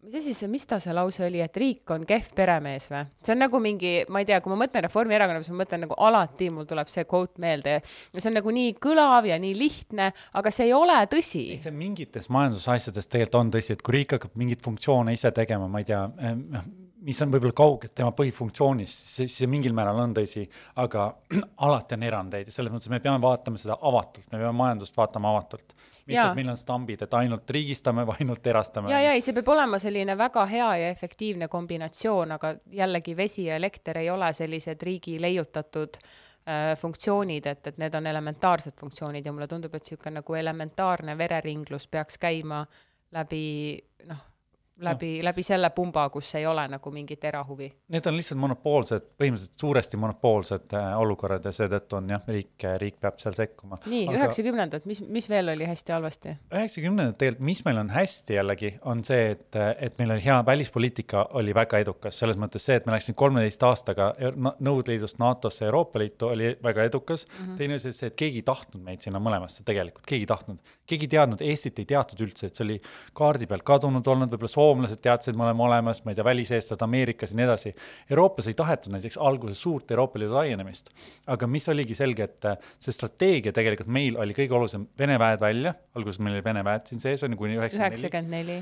[0.02, 3.04] mis asi see, mis ta see lause oli, et riik on kehv peremees või?
[3.24, 5.98] see on nagu mingi, ma ei tea, kui ma mõtlen Reformierakonna, siis ma mõtlen nagu
[6.08, 10.10] alati mul tuleb see quote meelde see on nagu nii kõlav ja nii lihtne,
[10.40, 11.44] aga see ei ole tõsi.
[11.60, 15.82] see mingites majandusasjades tegelikult on tõsi, et kui riik hakkab mingeid funktsioone ise tegema, ma
[15.82, 16.04] ei tea,
[16.40, 16.70] noh,
[17.06, 20.44] mis on võib-olla kauged tema põhifunktsioonist, siis see mingil määral on tõsi,
[20.82, 21.10] aga
[21.66, 25.32] alati on erandeid ja selles mõttes me peame vaatama seda avatult, me peame majandust vaatama
[25.34, 25.74] avatult.
[26.37, 28.92] Meil on stambid, et ainult riigistame või ainult erastame.
[28.92, 33.46] ja, ja ei, see peab olema selline väga hea ja efektiivne kombinatsioon, aga jällegi vesi
[33.49, 39.27] ja elekter ei ole sellised riigi leiutatud äh, funktsioonid, et, et need on elementaarsed funktsioonid
[39.27, 42.64] ja mulle tundub, et niisugune nagu elementaarne vereringlus peaks käima
[43.12, 43.44] läbi
[44.09, 44.27] noh,
[44.80, 47.68] läbi no., läbi selle pumba, kus ei ole nagu mingit erahuvi.
[47.94, 52.98] Need on lihtsalt monopoolsed, põhimõtteliselt suuresti monopoolsed äh, olukorrad ja seetõttu on jah, riik, riik
[53.00, 53.80] peab seal sekkuma.
[53.86, 56.36] nii Aga..., üheksakümnendad, mis, mis veel oli hästi-halvasti?
[56.54, 61.26] üheksakümnendad tegelikult, mis meil on hästi jällegi, on see, et, et meil oli hea välispoliitika,
[61.40, 66.00] oli väga edukas, selles mõttes see, et me läksime kolmeteist aastaga Nõukogude Liidust NATO-sse, Euroopa
[66.00, 67.44] Liitu, oli väga edukas mm.
[67.44, 67.56] -hmm.
[67.58, 70.58] teine asi see, et keegi ei tahtnud meid sinna mõlemasse tegelikult, keegi ei tahtnud.
[70.86, 72.80] keegi ei teadnud, Eestit ei teatud üldse, et see oli
[73.16, 76.87] kaardi pealt kadunud olnud, võib-olla Soome soomlased teadsid, me oleme olemas, ma ei tea, väliseestlased
[76.87, 77.74] Ameerikas ja nii edasi.
[78.11, 80.90] Euroopas ei tahetud näiteks alguses suurt Euroopa Liidu laienemist,
[81.30, 85.40] aga mis oligi selge, et äh, see strateegia tegelikult meil oli kõige olulisem, Vene väed
[85.40, 88.59] välja, alguses meil oli Vene väed siin sees, on ju, kuni üheksakümmend neli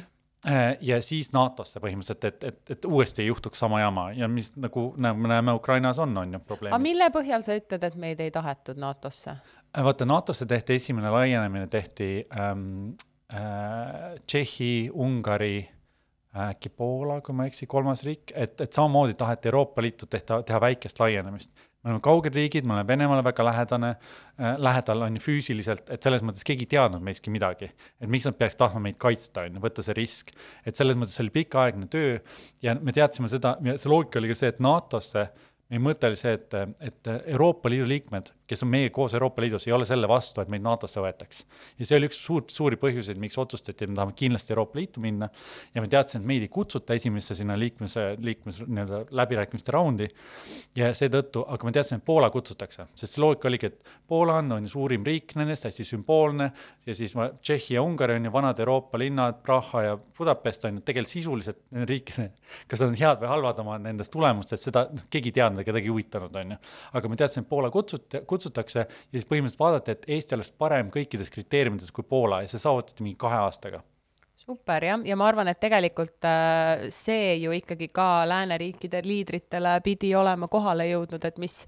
[0.47, 4.53] äh, ja siis NATO-sse põhimõtteliselt, et, et, et uuesti ei juhtuks sama jama ja mis
[4.57, 6.75] nagu, nagu me näeme, Ukrainas on, on ju probleem.
[6.75, 9.39] aga mille põhjal sa ütled, et meid ei tahetud NATO-sse?
[9.77, 12.95] Äh, vaata, NATO-sse tehti esimene laienemine tehti ähm,
[13.33, 15.69] äh, Tšehhi, Ungari
[16.37, 20.43] äkki Poola, kui ma ei eksi, kolmas riik, et, et samamoodi taheti Euroopa Liitu tehta,
[20.47, 21.51] teha väikest laienemist.
[21.79, 26.03] me oleme kauged riigid, me oleme Venemaale väga lähedane äh,, lähedal on ju füüsiliselt, et
[26.03, 27.71] selles mõttes keegi ei teadnud meistki midagi.
[28.01, 30.33] et miks nad peaks tahtma meid kaitsta, on ju, võtta see risk.
[30.67, 32.19] et selles mõttes see oli pikaaegne töö
[32.63, 36.17] ja me teadsime seda, see loogika oli ka see, et NATO-sse äh, meie mõte oli
[36.17, 40.09] see, et, et Euroopa Liidu liikmed, kes on meiega koos Euroopa Liidus, ei ole selle
[40.09, 41.43] vastu, et meid NATO-sse võetaks.
[41.77, 45.03] ja see oli üks suur, suuri põhjuseid, miks otsustati, et me tahame kindlasti Euroopa Liitu
[45.05, 45.29] minna.
[45.75, 50.09] Ja me teadsime, et meid ei kutsuta esimesse sinna liikmese, liikmes nii-öelda läbirääkimiste raundi.
[50.79, 54.57] Ja seetõttu, aga me teadsime, et Poola kutsutakse, sest see loogika oligi, et Poola on,
[54.57, 56.49] on ju suurim riik nendest, hästi sümboolne.
[56.89, 60.87] Ja siis Tšehhi ja Ungari on ju vanad Euroopa linnad, Praha ja Budapest on ju
[60.89, 62.31] tegelikult sisuliselt riikide,
[62.69, 65.67] kas nad on head või halvad oma nendest tulemustest, seda noh, keegi ei teadnud anda,
[65.67, 66.63] kedagi huvitanud, on ju.
[66.93, 70.91] aga me teadsime, et Poola kutsut-, kutsutakse ja siis põhimõtteliselt vaadati, et Eesti oleks parem
[70.95, 73.83] kõikides kriteeriumides kui Poola ja see saavutati mingi kahe aastaga.
[74.49, 80.15] Super jah, ja ma arvan, et tegelikult äh, see ju ikkagi ka lääneriikide liidritele pidi
[80.17, 81.59] olema kohale jõudnud, et mis,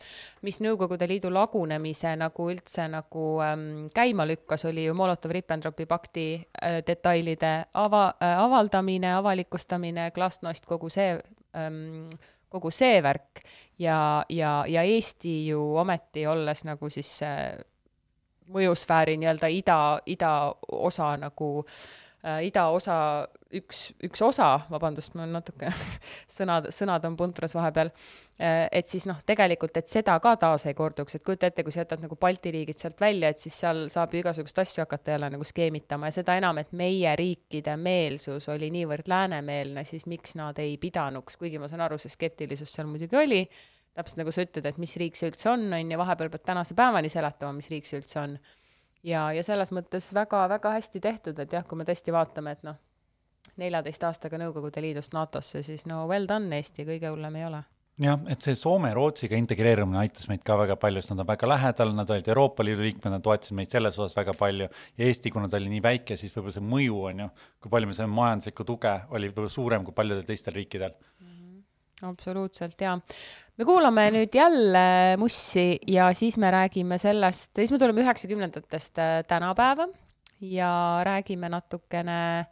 [0.47, 6.81] mis Nõukogude Liidu lagunemise nagu üldse nagu ähm, käima lükkas, oli ju Molotovi-Ribbentropi pakti äh,
[6.87, 11.19] detailide ava- äh,, avaldamine, avalikustamine, glasnost, kogu see
[11.53, 12.07] ähm,
[12.51, 13.45] kogu see värk
[13.81, 17.15] ja, ja, ja Eesti ju ometi olles nagu siis
[18.51, 21.51] mõjusfääri nii-öelda ida, idaosa nagu
[22.25, 22.97] äh, idaosa
[23.57, 25.71] üks, üks osa, vabandust, mul natuke
[26.37, 30.77] sõnad, sõnad on puntras vahepeal äh,, et siis noh, tegelikult, et seda ka taas ei
[30.79, 33.87] korduks, et kujuta ette, kui sa jätad nagu Balti riigid sealt välja, et siis seal
[33.93, 38.49] saab ju igasuguseid asju hakata jälle nagu skeemitama ja seda enam, et meie riikide meelsus
[38.53, 42.91] oli niivõrd läänemeelne, siis miks nad ei pidanuks, kuigi ma saan aru, see skeptilisus seal
[42.91, 43.45] muidugi oli
[43.97, 46.77] täpselt nagu sa ütled, et mis riik see üldse on, on ju, vahepeal pead tänase
[46.79, 48.37] päevani seletama, mis riik see üldse on.
[49.07, 52.79] ja, ja selles mõttes väga-väga hästi tehtud, et jah, kui me tõesti vaatame, et noh,
[53.61, 57.63] neljateist aastaga Nõukogude Liidust NATO-sse, siis no well done, Eesti, kõige hullem ei ole
[58.01, 61.93] jah, et see Soome-Rootsiga integreerumine aitas meid ka väga palju, sest nad on väga lähedal,
[61.97, 65.51] nad olid Euroopa Liidu liikmed, nad toetasid meid selles osas väga palju ja Eesti, kuna
[65.51, 67.29] ta oli nii väike, siis võib-olla see mõju on ju,
[67.61, 71.29] kui palju me saime majanduslikku tuge, oli võib-olla suurem kui paljudel teistel riikidel mm.
[71.29, 72.09] -hmm.
[72.09, 72.97] absoluutselt, jaa
[73.61, 79.21] me kuulame nüüd jälle Mussi ja siis me räägime sellest, siis me tuleme üheksakümnendatest äh,
[79.29, 79.89] tänapäeva
[80.41, 80.73] ja
[81.05, 82.47] räägime natukene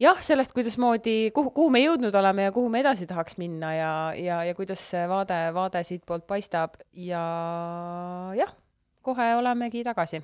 [0.00, 3.90] jah, sellest, kuidasmoodi, kuhu, kuhu me jõudnud oleme ja kuhu me edasi tahaks minna ja,
[4.18, 6.78] ja, ja kuidas see vaade, vaade siitpoolt paistab.
[6.92, 7.24] Ja
[8.38, 8.54] jah,
[9.02, 10.22] kohe olemegi tagasi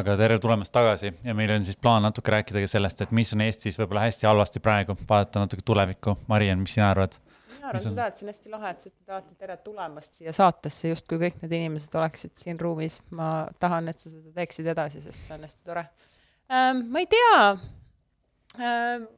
[0.00, 3.32] aga tere tulemast tagasi ja meil on siis plaan natuke rääkida ka sellest, et mis
[3.36, 6.16] on Eestis võib-olla hästi halvasti praegu, vaadata natuke tulevikku.
[6.30, 7.18] Mariann, mis sina arvad?
[7.50, 10.34] mina arvan seda, et see on hästi lahe, et sa ütled alati tere tulemast siia
[10.36, 12.98] saatesse, justkui kõik need inimesed oleksid siin ruumis.
[13.16, 15.84] ma tahan, et sa seda teeksid edasi, sest see on hästi tore
[16.48, 16.86] ähm,.
[16.88, 19.08] ma ei tea ähm,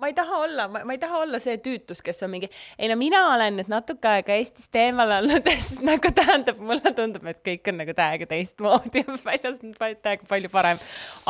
[0.00, 2.96] ma ei taha olla, ma ei taha olla see tüütus, kes on mingi, ei no
[3.00, 7.72] mina olen nüüd natuke aega Eestist eemal olnud, sest nagu tähendab, mulle tundub, et kõik
[7.72, 10.82] on nagu täiega teistmoodi ja väljas on täiega palju parem.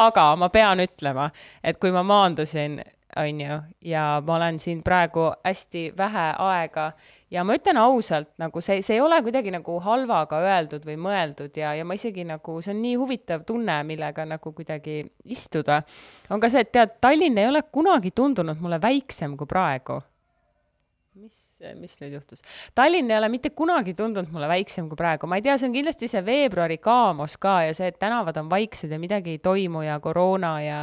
[0.02, 1.30] aga ma pean ütlema,
[1.62, 2.80] et kui ma maandusin
[3.16, 6.90] on ju, ja ma olen siin praegu hästi vähe aega
[7.30, 11.56] ja ma ütlen ausalt, nagu see, see ei ole kuidagi nagu halvaga öeldud või mõeldud
[11.58, 15.80] ja, ja ma isegi nagu, see on nii huvitav tunne, millega nagu kuidagi istuda.
[16.30, 20.00] on ka see, et tead, Tallinn ei ole kunagi tundunud mulle väiksem kui praegu.
[21.16, 21.36] mis,
[21.80, 22.42] mis nüüd juhtus?
[22.74, 25.76] Tallinn ei ole mitte kunagi tundunud mulle väiksem kui praegu, ma ei tea, see on
[25.76, 29.82] kindlasti see veebruari kaamos ka ja see, et tänavad on vaiksed ja midagi ei toimu
[29.88, 30.82] ja koroona ja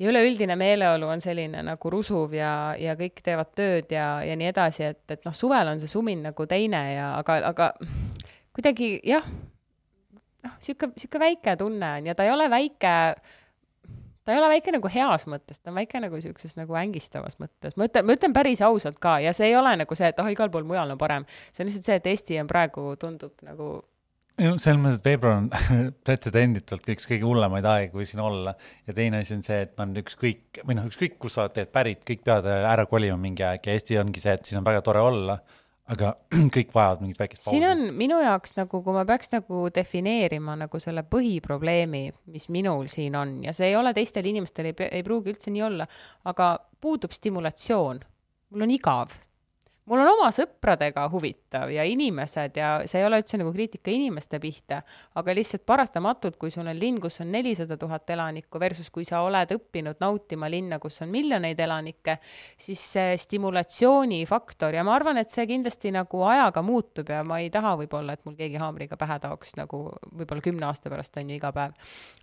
[0.00, 4.48] ja üleüldine meeleolu on selline nagu rusuv ja, ja kõik teevad tööd ja, ja nii
[4.48, 7.72] edasi, et, et noh, suvel on see sumin nagu teine ja aga, aga
[8.56, 9.26] kuidagi jah,
[10.46, 12.94] noh, sihuke, sihuke väike tunne on ja ta ei ole väike,
[14.24, 17.76] ta ei ole väike nagu heas mõttes, ta on väike nagu sihukeses nagu ängistavas mõttes.
[17.76, 20.24] ma ütlen, ma ütlen päris ausalt ka ja see ei ole nagu see, et ah
[20.24, 21.28] oh,, igal pool mujal on parem.
[21.52, 23.74] see on lihtsalt see, et Eesti on praegu, tundub nagu
[24.40, 25.48] selles mõttes, et veebruar on
[26.06, 28.54] pretsedenditult üks kõige hullemaid aegu, kui siin olla.
[28.88, 31.76] ja teine asi on see, et on ükskõik või noh, ükskõik kus sa oled tegelikult
[31.76, 34.82] pärit, kõik peavad ära kolima mingi aeg ja Eesti ongi see, et siin on väga
[34.86, 35.38] tore olla.
[35.90, 36.12] aga
[36.54, 37.56] kõik vajavad mingit väikest pausi.
[37.56, 42.86] siin on minu jaoks nagu, kui ma peaks nagu defineerima nagu selle põhiprobleemi, mis minul
[42.92, 45.88] siin on ja see ei ole teistel inimestel ei, ei pruugi üldse nii olla,
[46.24, 48.00] aga puudub stimulatsioon.
[48.50, 49.18] mul on igav
[49.90, 54.38] mul on oma sõpradega huvitav ja inimesed ja see ei ole üldse nagu kriitika inimeste
[54.42, 54.80] pihta,
[55.18, 59.24] aga lihtsalt paratamatult, kui sul on linn, kus on nelisada tuhat elanikku versus kui sa
[59.26, 62.20] oled õppinud nautima linna, kus on miljoneid elanikke,
[62.60, 67.50] siis see stimulatsioonifaktor ja ma arvan, et see kindlasti nagu ajaga muutub ja ma ei
[67.50, 71.40] taha võib-olla, et mul keegi haamriga pähe taoks nagu võib-olla kümne aasta pärast on ju
[71.40, 71.74] iga päev.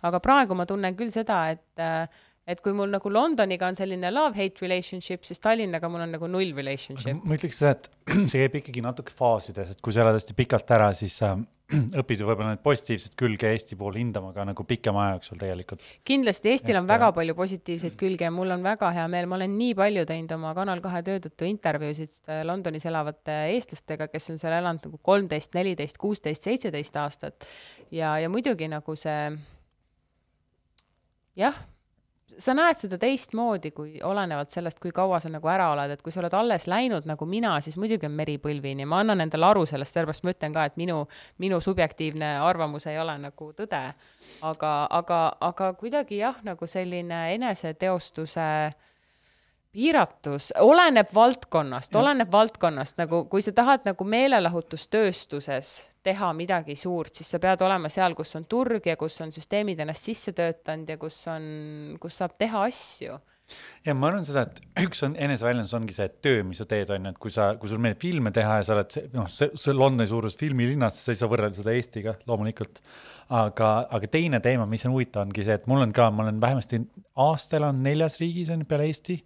[0.08, 2.08] aga praegu ma tunnen küll seda, et äh,
[2.48, 6.54] et kui mul nagu Londoniga on selline love-hate relationship, siis Tallinnaga mul on nagu null
[6.56, 7.20] relationship.
[7.20, 7.90] ma ütleks seda, et
[8.30, 11.34] see käib ikkagi natuke faasides, et kui sa elad hästi pikalt ära, siis sa
[12.00, 15.84] õpid ju võib-olla neid positiivseid külge Eesti pool hindama ka nagu pikema aja jooksul tegelikult.
[16.08, 19.28] kindlasti, Eestil et, on väga äh, palju positiivseid külge ja mul on väga hea meel,
[19.28, 24.08] ma olen nii palju teinud oma Kanal kahe töö tõttu intervjuusid äh, Londonis elavate eestlastega,
[24.08, 27.44] kes on seal elanud nagu kolmteist, neliteist, kuusteist, seitseteist aastat.
[27.92, 29.34] ja, ja muidugi nagu see
[31.36, 31.66] jah
[32.38, 36.14] sa näed seda teistmoodi, kui olenevalt sellest, kui kaua sa nagu ära oled, et kui
[36.14, 39.64] sa oled alles läinud nagu mina, siis muidugi on meri põlvini, ma annan endale aru
[39.68, 41.00] sellest, sellepärast ma ütlen ka, et minu,
[41.42, 43.82] minu subjektiivne arvamus ei ole nagu tõde.
[44.42, 48.48] aga, aga, aga kuidagi jah, nagu selline eneseteostuse
[49.74, 55.72] piiratus, oleneb valdkonnast, oleneb valdkonnast, nagu kui sa tahad nagu meelelahutustööstuses
[56.08, 59.80] teha midagi suurt, siis sa pead olema seal, kus on turg ja kus on süsteemid
[59.84, 61.50] ennast sisse töötanud ja kus on,
[62.00, 63.18] kus saab teha asju.
[63.84, 67.06] Ja ma arvan seda, et üks on eneseväljendus ongi see töö, mis sa teed, on
[67.06, 70.08] ju, et kui sa, kui sul meeldib filme teha ja sa oled noh, see, Londoni
[70.10, 72.82] suurus filmilinnas, sa ei saa võrrelda seda Eestiga loomulikult.
[73.32, 76.40] aga, aga teine teema, mis on huvitav, ongi see, et mul on ka, ma olen
[76.44, 76.82] vähemasti
[77.24, 79.16] aasta elanud neljas riigis on peale Eesti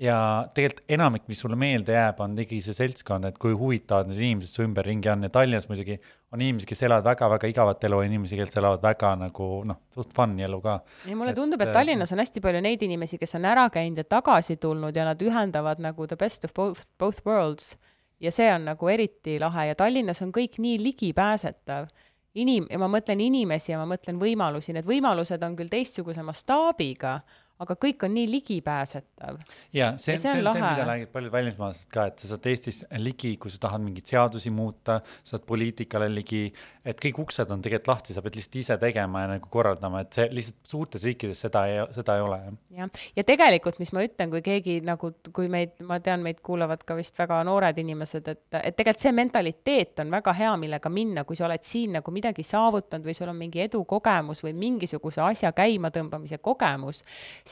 [0.00, 0.16] ja
[0.54, 4.56] tegelikult enamik, mis sulle meelde jääb, on ikkagi see seltskond, et kui huvitavad need inimesed
[4.56, 5.98] su ümberringi on ja Tallinnas muidugi
[6.32, 10.14] on inimesi, kes elavad väga-väga igavat elu ja inimesi, kes elavad väga nagu noh, suht
[10.16, 10.78] fun'i elu ka.
[11.08, 14.06] ja mulle tundub, et Tallinnas on hästi palju neid inimesi, kes on ära käinud ja
[14.16, 17.74] tagasi tulnud ja nad ühendavad nagu the best of both, both worlds.
[18.20, 21.92] ja see on nagu eriti lahe ja Tallinnas on kõik nii ligipääsetav
[22.34, 27.18] inim-, ja ma mõtlen inimesi ja ma mõtlen võimalusi, need võimalused on küll teistsuguse mastaabiga
[27.62, 29.38] aga kõik on nii ligipääsetav.
[29.72, 32.82] ja see, see on see, see, mida räägivad paljud välismaalased ka, et sa saad Eestis
[33.02, 36.44] ligi, kui sa tahad mingeid seadusi muuta, saad poliitikale ligi,
[36.84, 40.18] et kõik uksed on tegelikult lahti, sa pead lihtsalt ise tegema ja nagu korraldama, et
[40.18, 42.40] see lihtsalt suurtes riikides seda ei, seda ei ole.
[42.78, 46.82] jah, ja tegelikult, mis ma ütlen, kui keegi nagu, kui meid, ma tean, meid kuulavad
[46.86, 51.26] ka vist väga noored inimesed, et, et tegelikult see mentaliteet on väga hea, millega minna,
[51.28, 55.52] kui sa oled siin nagu midagi saavutanud või sul on mingi edukogemus või mingisuguse asja
[55.56, 57.02] käimatõmbamise kogemus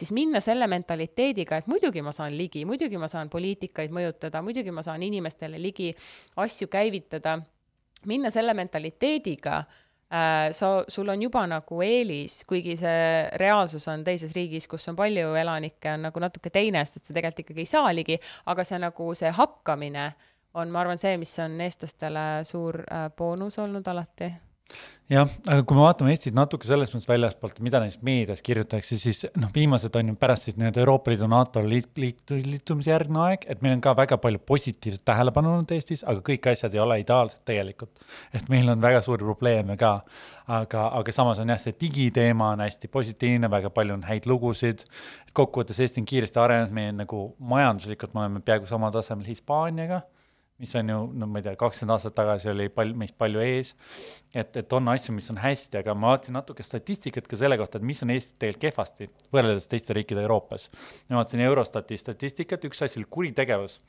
[0.00, 4.72] siis minna selle mentaliteediga, et muidugi ma saan ligi, muidugi ma saan poliitikaid mõjutada, muidugi
[4.72, 5.90] ma saan inimestele ligi
[6.40, 7.36] asju käivitada,
[8.08, 13.06] minna selle mentaliteediga äh, sa, sul on juba nagu eelis, kuigi see
[13.42, 17.16] reaalsus on teises riigis, kus on palju elanikke, on nagu natuke teine, sest et sa
[17.16, 18.20] tegelikult ikkagi ei saa ligi,
[18.52, 20.12] aga see nagu see hakkamine
[20.54, 24.32] on, ma arvan, see, mis on eestlastele suur äh, boonus olnud alati
[25.10, 29.24] jah, aga kui me vaatame Eestit natuke selles mõttes väljaspoolt, mida neist meedias kirjutatakse, siis
[29.40, 33.46] noh, viimased on ju pärast siis nii-öelda Euroopa Liidu, NATO liit, liit, liitumise järgne aeg,
[33.50, 37.00] et meil on ka väga palju positiivset tähelepanu olnud Eestis, aga kõik asjad ei ole
[37.02, 38.04] ideaalsed tegelikult.
[38.34, 39.96] et meil on väga suuri probleeme ka,
[40.46, 44.86] aga, aga samas on jah, see digiteema on hästi positiivne, väga palju on häid lugusid.
[45.34, 50.02] kokkuvõttes Eesti on kiiresti arenenud, meie nagu majanduslikult me oleme peaaegu samal tasemel Hispaaniaga
[50.60, 53.74] mis on ju, no ma ei tea, kakskümmend aastat tagasi oli palju, meist palju ees.
[54.34, 57.80] et, et on asju, mis on hästi, aga ma vaatasin natuke statistikat ka selle kohta,
[57.80, 60.68] et mis on Eestis tegelikult kehvasti võrreldes teiste riikide Euroopas.
[61.08, 63.80] ma vaatasin Eurostati statistikat, üks asi oli kuritegevus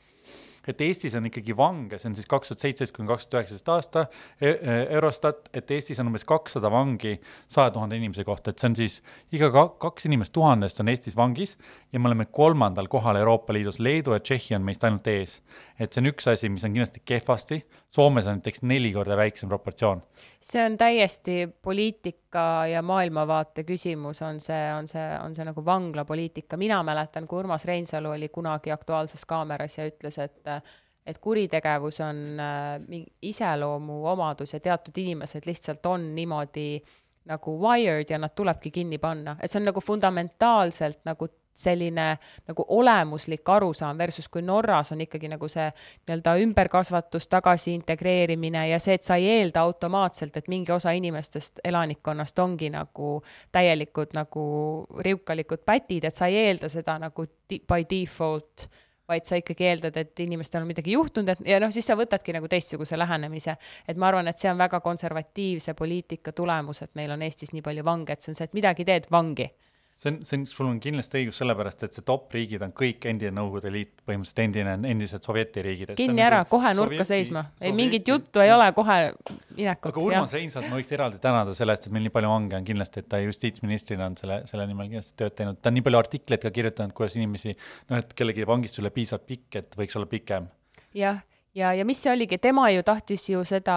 [0.68, 3.72] et Eestis on ikkagi vange, see on siis kaks tuhat seitseteist kuni kaks tuhat üheksateist
[3.74, 4.04] aasta
[4.38, 7.16] e, e, Eurostat, et Eestis on umbes kakssada vangi
[7.50, 9.00] saja tuhande inimese kohta, et see on siis
[9.34, 9.50] iga
[9.82, 11.58] kaks inimest tuhandest on Eestis vangis
[11.92, 15.40] ja me oleme kolmandal kohal Euroopa Liidus, Leedu ja Tšehhi on meist ainult ees.
[15.80, 19.50] et see on üks asi, mis on kindlasti kehvasti, Soomes on näiteks neli korda väiksem
[19.50, 20.04] proportsioon.
[20.42, 26.58] see on täiesti poliitika ja maailmavaate küsimus, on see, on see, on see nagu vanglapoliitika,
[26.58, 30.51] mina mäletan, kui Urmas Reinsalu oli kunagi Aktuaalses Kaameras ja ütles, et
[31.06, 36.82] et kuritegevus on äh, iseloomuomadus ja teatud inimesed lihtsalt on niimoodi
[37.26, 42.66] nagu wired ja nad tulebki kinni panna, et see on nagu fundamentaalselt nagu selline nagu
[42.68, 48.96] olemuslik arusaam versus kui Norras on ikkagi nagu see nii-öelda ümberkasvatus, tagasi integreerimine ja see,
[48.96, 53.18] et sa ei eelda automaatselt, et mingi osa inimestest, elanikkonnast ongi nagu
[53.52, 54.46] täielikud nagu
[55.00, 58.70] riukalikud pätid, et sa ei eelda seda nagu by default
[59.12, 62.36] vaid sa ikkagi eeldad, et inimestel on midagi juhtunud, et ja noh, siis sa võtadki
[62.36, 63.58] nagu teistsuguse lähenemise.
[63.88, 67.66] et ma arvan, et see on väga konservatiivse poliitika tulemus, et meil on Eestis nii
[67.66, 69.52] palju vange, et see on see, et midagi teed, vangi
[70.02, 73.06] see on, see on, sul on kindlasti õigus, sellepärast et see top riigid on kõik
[73.12, 75.94] endine Nõukogude Liit, põhimõtteliselt endine, endised Sovjeti riigid.
[76.00, 78.98] kinni ära, nagu kohe nurka seisma, ei mingit juttu ei ole, kohe
[79.58, 79.92] minekut.
[79.92, 82.70] aga Urmas Reinsalu ma võiks eraldi tänada selle eest, et meil nii palju vange on
[82.72, 86.02] kindlasti, et ta justiitsministrina on selle, selle nimel kindlasti tööd teinud, ta on nii palju
[86.02, 87.54] artikleid ka kirjutanud, kuidas inimesi,
[87.92, 90.50] noh, et kellegi vangistus ei ole piisavalt pikk, et võiks olla pikem.
[90.98, 91.22] jah
[91.58, 93.76] ja, ja mis see oligi, tema ju tahtis ju seda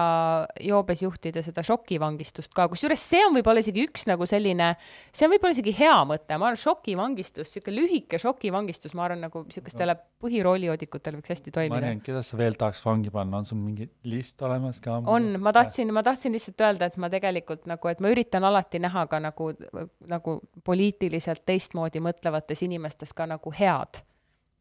[0.63, 4.71] joobes juhtida, seda šokivangistust ka, kusjuures see on võib-olla isegi üks nagu selline,
[5.15, 9.43] see on võib-olla isegi hea mõte, ma arvan, šokivangistus, niisugune lühike šokivangistus, ma arvan, nagu
[9.47, 11.81] niisugustele põhiroolijoodikutele võiks hästi toimida.
[11.81, 15.01] Mariann, keda sa veel tahaks vangi panna, on sul mingi list olemas ka?
[15.11, 18.79] on, ma tahtsin, ma tahtsin lihtsalt öelda, et ma tegelikult nagu, et ma üritan alati
[18.83, 19.51] näha ka nagu,
[20.07, 24.05] nagu poliitiliselt teistmoodi mõtlevates inimestes ka nagu head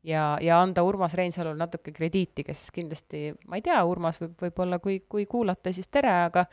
[0.04, 4.80] ja, ja anda Urmas Reinsalule natuke krediiti, kes kindlasti, ma ei tea, Urmas võib, võib-olla
[4.82, 6.46] kui, kui kuulate, siis tere, aga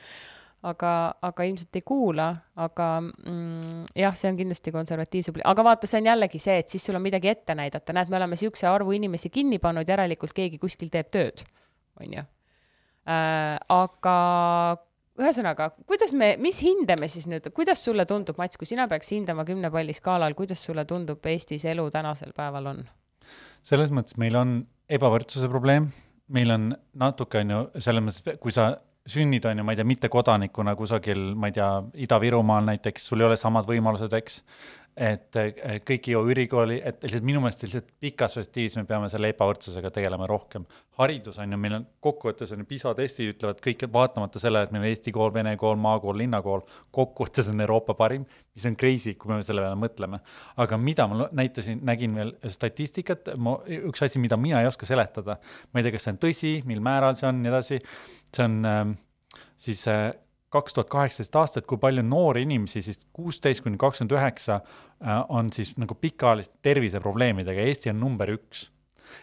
[0.68, 0.92] aga,
[1.26, 2.28] aga ilmselt ei kuula,
[2.62, 6.86] aga mm, jah, see on kindlasti konservatiivse, aga vaata, see on jällegi see, et siis
[6.86, 10.62] sul on midagi ette näidata, näed, me oleme niisuguse arvu inimesi kinni pannud, järelikult keegi
[10.62, 11.44] kuskil teeb tööd,
[12.02, 12.24] on ju
[13.10, 13.58] äh,.
[13.74, 14.16] aga
[15.22, 19.12] ühesõnaga, kuidas me, mis hinde me siis nüüd, kuidas sulle tundub, Mats, kui sina peaks
[19.16, 22.86] hindama kümne palli skaalal, kuidas sulle tundub Eestis elu tänasel päeval on?
[23.66, 24.56] Selles mõttes meil on
[24.92, 25.92] ebavõrdsuse probleem,
[26.32, 28.74] meil on natuke, on ju, selles mõttes, kui sa
[29.10, 31.70] sünnid, on ju, ma ei tea, mittekodanikuna kusagil, ma ei tea,
[32.06, 34.42] Ida-Virumaal näiteks, sul ei ole samad võimalused, eks
[34.98, 35.38] et
[35.88, 39.92] kõik ei jõua ülikooli, et lihtsalt minu meelest lihtsalt pikas perspektiivis me peame selle ebavõrdsusega
[39.94, 40.66] tegelema rohkem.
[40.98, 44.72] haridus on ju, meil on kokkuvõttes on ju PISA testid ütlevad kõik, vaatamata sellele, et
[44.72, 46.62] meil on Eesti kool, vene kool, maakool, linnakool,
[46.92, 48.26] kokkuvõttes on Euroopa parim,
[48.56, 50.20] mis on crazy, kui me selle peale mõtleme.
[50.58, 53.58] aga mida ma näitasin, nägin veel statistikat, ma,
[53.92, 55.38] üks asi, mida mina ei oska seletada,
[55.72, 57.80] ma ei tea, kas see on tõsi, mil määral see on, nii edasi,
[58.36, 58.84] see on äh,
[59.58, 60.12] siis äh,
[60.52, 65.52] kaks tuhat kaheksateist aastat, kui palju noori inimesi, siis kuusteist kuni kakskümmend üheksa äh, on
[65.56, 68.68] siis nagu pikaajaliste terviseprobleemidega, Eesti on number üks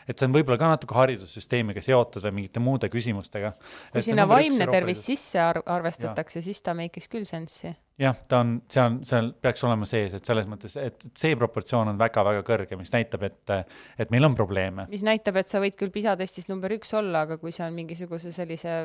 [0.09, 3.53] et see on võib-olla ka natuke haridussüsteemiga seotud või mingite muude küsimustega.
[3.93, 7.73] kui sinna vaimne tervis sisse ar arvestatakse, siis ta make'iks küll sensi.
[8.01, 11.93] jah, ta on, see on, seal peaks olema sees, et selles mõttes, et see proportsioon
[11.93, 13.55] on väga-väga kõrge, mis näitab, et,
[13.99, 14.89] et meil on probleeme.
[14.93, 17.77] mis näitab, et sa võid küll PISA testis number üks olla, aga kui see on
[17.77, 18.81] mingisuguse sellise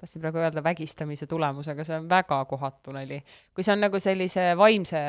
[0.00, 3.22] tahtsin praegu öelda vägistamise tulemusega, see on väga kohatu nali.
[3.54, 5.00] kui see on nagu sellise vaimse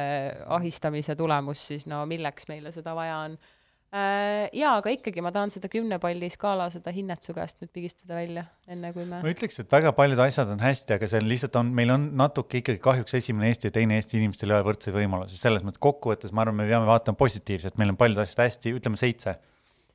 [0.57, 4.47] ahistamise tulemus, siis no milleks meile seda vaja on äh,?
[4.55, 8.15] jaa, aga ikkagi ma tahan seda kümne palli skaala, seda hinnet su käest nüüd pigistada
[8.19, 11.29] välja, enne kui me ma ütleks, et väga paljud asjad on hästi, aga see on
[11.31, 14.69] lihtsalt on, meil on natuke ikkagi kahjuks esimene Eesti ja teine Eesti inimestel ei ole
[14.71, 18.45] võrdseid võimalusi, selles mõttes kokkuvõttes ma arvan, me peame vaatama positiivselt, meil on paljud asjad
[18.47, 19.37] hästi, ütleme seitse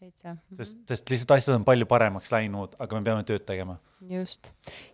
[0.03, 0.34] seitse.
[0.59, 3.78] sest, sest lihtsalt asjad on palju paremaks läinud, aga me peame tööd tegema.
[4.11, 4.53] just.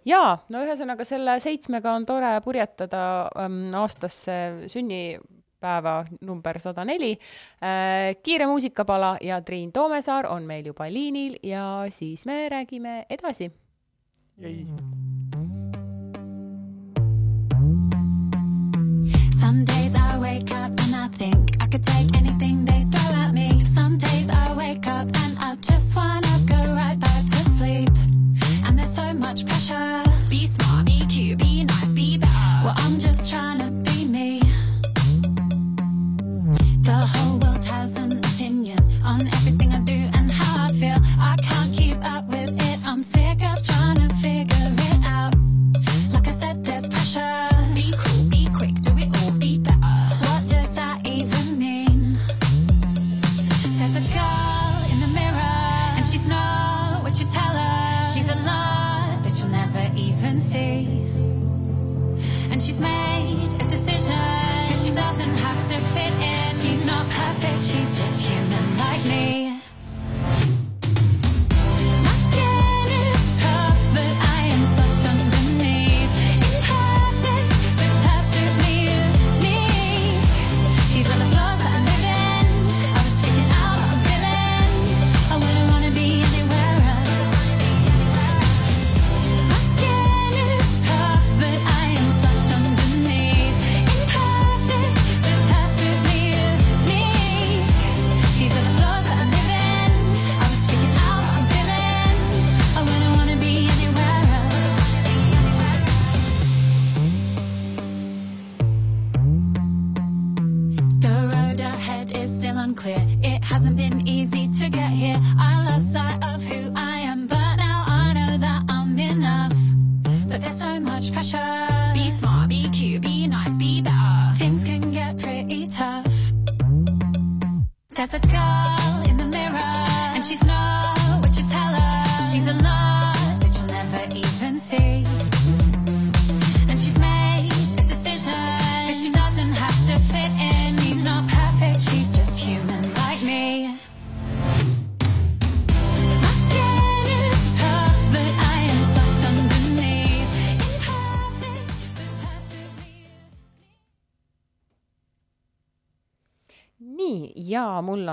[0.09, 3.03] jaa, no ühesõnaga selle seitsmega on tore purjetada
[3.41, 4.39] ähm, aastasse
[4.73, 8.17] sünnipäeva number sada neli äh,.
[8.23, 13.53] kiire muusikapala ja Triin Toomesaar on meil juba liinil ja siis me räägime edasi.
[14.39, 15.18] jäi
[19.41, 23.33] Some days I wake up and I think I could take anything they throw at
[23.33, 23.65] me.
[23.65, 27.91] Some days I wake up and I just wanna go right back to sleep.
[28.67, 30.03] And there's so much pressure.
[30.29, 31.39] Be smart, be cute,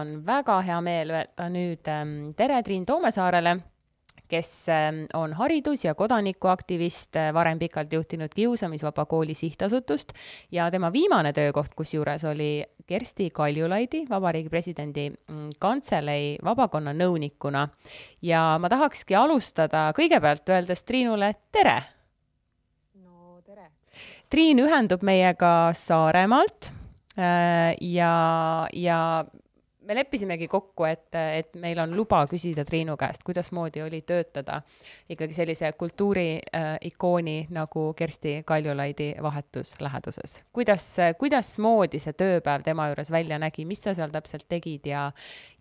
[0.05, 3.55] on väga hea meel öelda nüüd ähm, tere Triin Toomesaarele,
[4.29, 10.13] kes ähm, on haridus- ja kodanikuaktivist, äh, varem pikalt juhtinud Kiusamisvaba Kooli sihtasutust
[10.51, 17.67] ja tema viimane töökoht kusjuures oli Kersti Kaljulaidi, Vabariigi Presidendi mm, Kantselei vabakonna nõunikuna.
[18.21, 21.81] ja ma tahakski alustada kõigepealt öeldes Triinule tere
[23.01, 23.71] no tere.
[24.29, 26.69] Triin ühendub meiega Saaremaalt
[27.17, 29.25] äh, ja, ja
[29.85, 34.61] me leppisimegi kokku, et, et meil on luba küsida Triinu käest, kuidasmoodi oli töötada
[35.09, 40.41] ikkagi sellise kultuuriikooni äh, nagu Kersti Kaljulaidi vahetus läheduses.
[40.53, 40.87] kuidas,
[41.19, 45.09] kuidasmoodi see tööpäev tema juures välja nägi, mis sa seal täpselt tegid ja,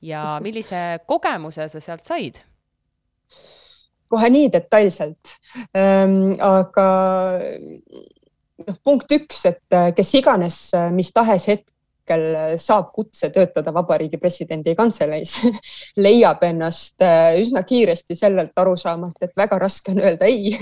[0.03, 2.41] ja millise kogemuse sa sealt said?
[4.09, 5.37] kohe nii detailselt
[5.77, 6.35] ähm,.
[6.41, 6.89] aga
[8.65, 10.59] noh, punkt üks, et äh, kes iganes,
[10.95, 11.74] mis tahes hetkel
[12.61, 15.37] saab kutse töötada Vabariigi Presidendi Kantseleis,
[16.05, 20.57] leiab ennast äh, üsna kiiresti sellelt arusaamalt, et väga raske on öelda ei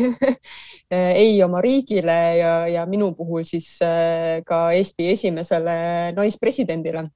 [0.93, 5.75] ei oma riigile ja, ja minu puhul siis äh, ka Eesti esimesele
[6.17, 7.09] naispresidendile.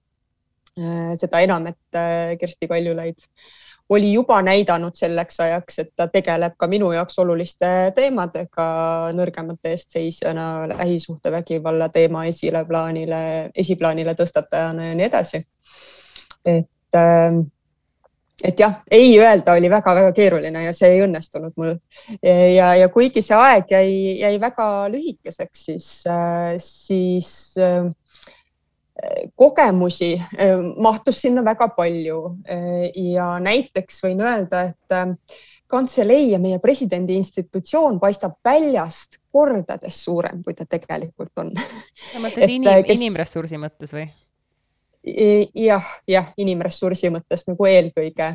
[1.17, 1.97] seda enam, et
[2.37, 3.23] Kersti Kaljulaid
[3.89, 8.69] oli juba näidanud selleks ajaks, et ta tegeleb ka minu jaoks oluliste teemadega
[9.15, 15.43] nõrgemate eest seisjana, lähisuhtevägivalla teema esileplaanile, esiplaanile tõstatajana ja nii edasi.
[16.47, 16.99] et,
[18.45, 21.77] et jah, ei öelda oli väga-väga keeruline ja see ei õnnestunud mul.
[22.23, 25.93] ja, ja kuigi see aeg jäi, jäi väga lühikeseks, siis,
[26.59, 27.55] siis
[29.37, 30.15] kogemusi
[30.81, 32.21] mahtus sinna väga palju
[32.97, 35.27] ja näiteks võin öelda, et
[35.69, 41.53] kantselei ja meie presidendi institutsioon paistab väljast kordades suurem, kui ta tegelikult on.
[42.13, 42.97] sa mõtled inim, kes...
[42.97, 44.07] inimressursi mõttes või?
[45.55, 48.33] jah, jah, inimressursi mõttes nagu eelkõige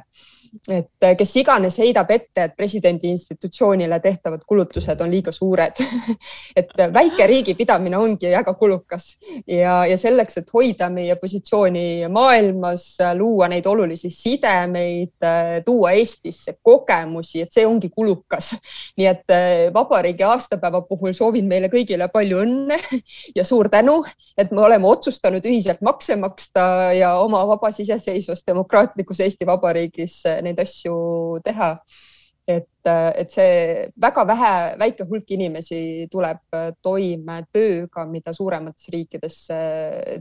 [0.68, 5.80] et äh, kes iganes heidab ette, et presidendi institutsioonile tehtavad kulutused on liiga suured
[6.60, 9.14] et äh, väike riigi pidamine ongi väga kulukas
[9.48, 15.16] ja, ja selleks, et hoida meie positsiooni maailmas, äh, luua neid olulisi sidemeid,
[15.66, 18.52] tuua Eestisse kogemusi, et see ongi kulukas.
[18.98, 19.34] nii et
[19.74, 22.78] vabariigi aastapäeva puhul soovin meile kõigile palju õnne
[23.38, 24.02] ja suur tänu,
[24.38, 30.60] et me oleme otsustanud ühiselt makse maksta ja oma vabas iseseisvas demokraatlikus Eesti Vabariigis neid
[30.60, 30.96] asju
[31.46, 31.76] teha.
[32.50, 39.38] et et see väga vähe, väike hulk inimesi tuleb toime tööga, mida suuremates riikides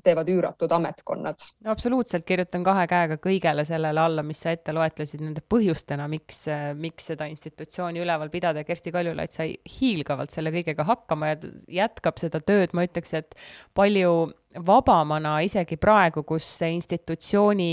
[0.05, 1.41] teevad üüratud ametkonnad.
[1.65, 6.45] absoluutselt, kirjutan kahe käega kõigele sellele alla, mis sa ette loetlesid nende põhjustena, miks,
[6.77, 8.65] miks seda institutsiooni üleval pidada.
[8.69, 11.41] Kersti Kaljulaid sai hiilgavalt selle kõigega hakkama ja
[11.81, 13.35] jätkab seda tööd, ma ütleks, et
[13.75, 14.31] palju
[14.67, 17.73] vabamana isegi praegu, kus see institutsiooni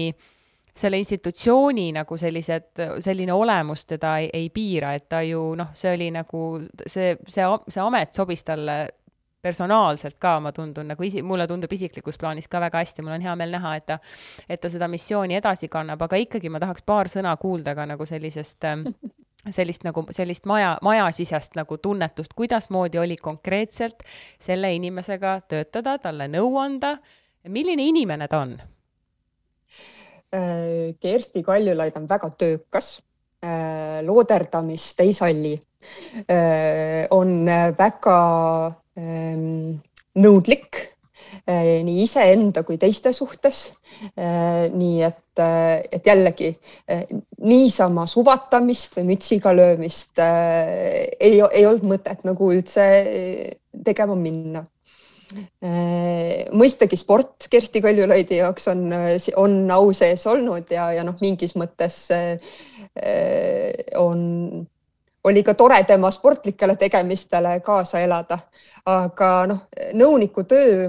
[0.77, 5.95] selle institutsiooni nagu sellised, selline olemus teda ei, ei piira, et ta ju noh, see
[5.95, 6.43] oli nagu
[6.85, 8.77] see, see, see amet sobis talle
[9.41, 13.25] personaalselt ka, ma tundun nagu isi-, mulle tundub isiklikus plaanis ka väga hästi, mul on
[13.25, 13.99] hea meel näha, et ta,
[14.49, 18.05] et ta seda missiooni edasi kannab, aga ikkagi ma tahaks paar sõna kuulda ka nagu
[18.05, 18.67] sellisest
[19.57, 24.03] sellist nagu, sellist maja, majasisest nagu tunnetust, kuidasmoodi oli konkreetselt
[24.39, 26.97] selle inimesega töötada, talle nõu anda,
[27.47, 28.57] milline inimene ta on
[30.31, 32.97] Kersti Kaljulaid on väga töökas,
[33.43, 35.53] äh, looderdamist ei salli,
[36.27, 37.47] äh, on
[37.77, 38.19] väga
[38.99, 39.79] ähm,
[40.19, 40.83] nõudlik
[41.47, 43.71] nii iseenda kui teiste suhtes.
[44.17, 46.49] nii et, et jällegi
[47.39, 52.87] niisama suvatamist või mütsiga löömist ei, ei olnud mõtet nagu üldse
[53.87, 54.63] tegema minna.
[54.63, 54.76] Äh,
[56.55, 58.85] mõistagi sport Kersti Kaljulaidi jaoks on,
[59.35, 62.37] on au sees olnud ja, ja noh, mingis mõttes äh,
[63.99, 64.21] on,
[65.27, 68.39] oli ka tore tema sportlikele tegemistele kaasa elada.
[68.87, 70.87] aga noh, nõuniku töö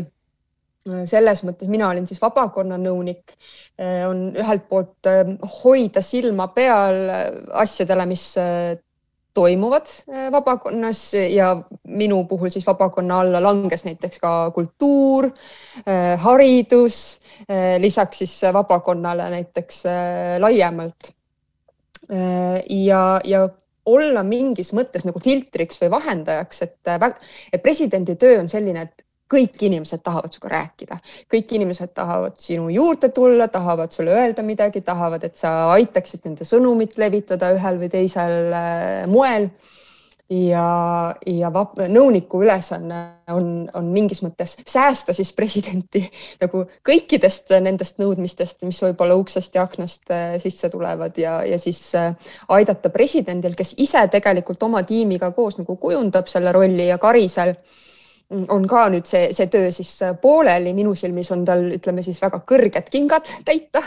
[1.06, 3.34] selles mõttes mina olin siis vabakonna nõunik,
[4.08, 5.08] on ühelt poolt
[5.58, 7.10] hoida silma peal
[7.52, 8.24] asjadele, mis
[9.38, 11.52] toimuvad äh, vabakonnas ja
[11.86, 15.30] minu puhul siis vabakonna alla langes näiteks ka kultuur,
[15.84, 19.84] äh, haridus, äh, lisaks siis vabakonnale näiteks
[20.38, 21.14] laiemalt.
[22.70, 23.40] ja, ja
[23.86, 26.90] olla mingis mõttes nagu filtriks või vahendajaks, et,
[27.52, 30.98] et presidendi töö on selline, et kõik inimesed tahavad sinuga rääkida,
[31.32, 36.48] kõik inimesed tahavad sinu juurde tulla, tahavad sulle öelda midagi, tahavad, et sa aitaksid nende
[36.48, 39.50] sõnumit levitada ühel või teisel äh, moel.
[40.28, 41.48] ja, ja
[41.88, 42.96] nõuniku ülesanne
[43.32, 46.02] on, on mingis mõttes säästa siis presidenti
[46.42, 51.80] nagu kõikidest nendest nõudmistest, mis võib-olla uksest ja aknast äh, sisse tulevad ja, ja siis
[51.96, 52.12] äh,
[52.48, 57.56] aidata presidendil, kes ise tegelikult oma tiimiga koos nagu kujundab selle rolli ja Karisel
[58.30, 62.20] on ka nüüd see, see töö siis äh, pooleli, minu silmis on tal, ütleme siis
[62.20, 63.82] väga kõrged kingad täita.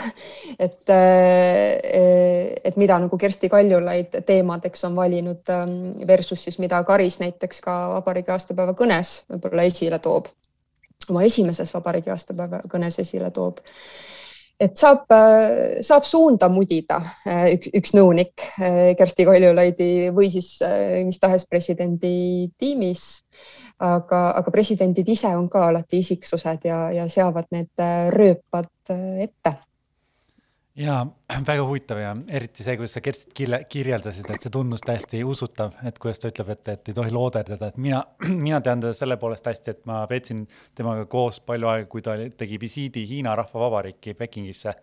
[0.58, 5.76] et, äh, et mida nagu Kersti Kaljulaid teemadeks on valinud ähm,
[6.06, 10.26] versus siis mida Karis näiteks ka vabariigi aastapäeva kõnes võib-olla esile toob,
[11.08, 13.62] oma esimeses vabariigi aastapäeva kõnes esile toob
[14.62, 18.46] et saab, äh, saab suunda mudida üks, üks nõunik
[18.98, 20.54] Kersti Kaljulaidi või siis
[21.06, 23.06] mis tahes presidendi tiimis.
[23.82, 29.24] Aga, aga presidendid ise on ka alati isiksused ja, ja seavad need äh, rööpad äh,
[29.24, 29.56] ette
[30.76, 31.06] ja
[31.48, 33.34] väga huvitav ja eriti see, kuidas sa Kerstit
[33.70, 37.72] kirjeldasid, et see tundus täiesti usutav, et kuidas ta ütleb, et, et ei tohi looderdada,
[37.72, 38.02] et mina,
[38.46, 40.44] mina tean teda selle poolest hästi, et ma veetsin
[40.78, 44.74] temaga koos palju aega, kui ta tegi visiidi Hiina Rahvavabariiki Pekingisse.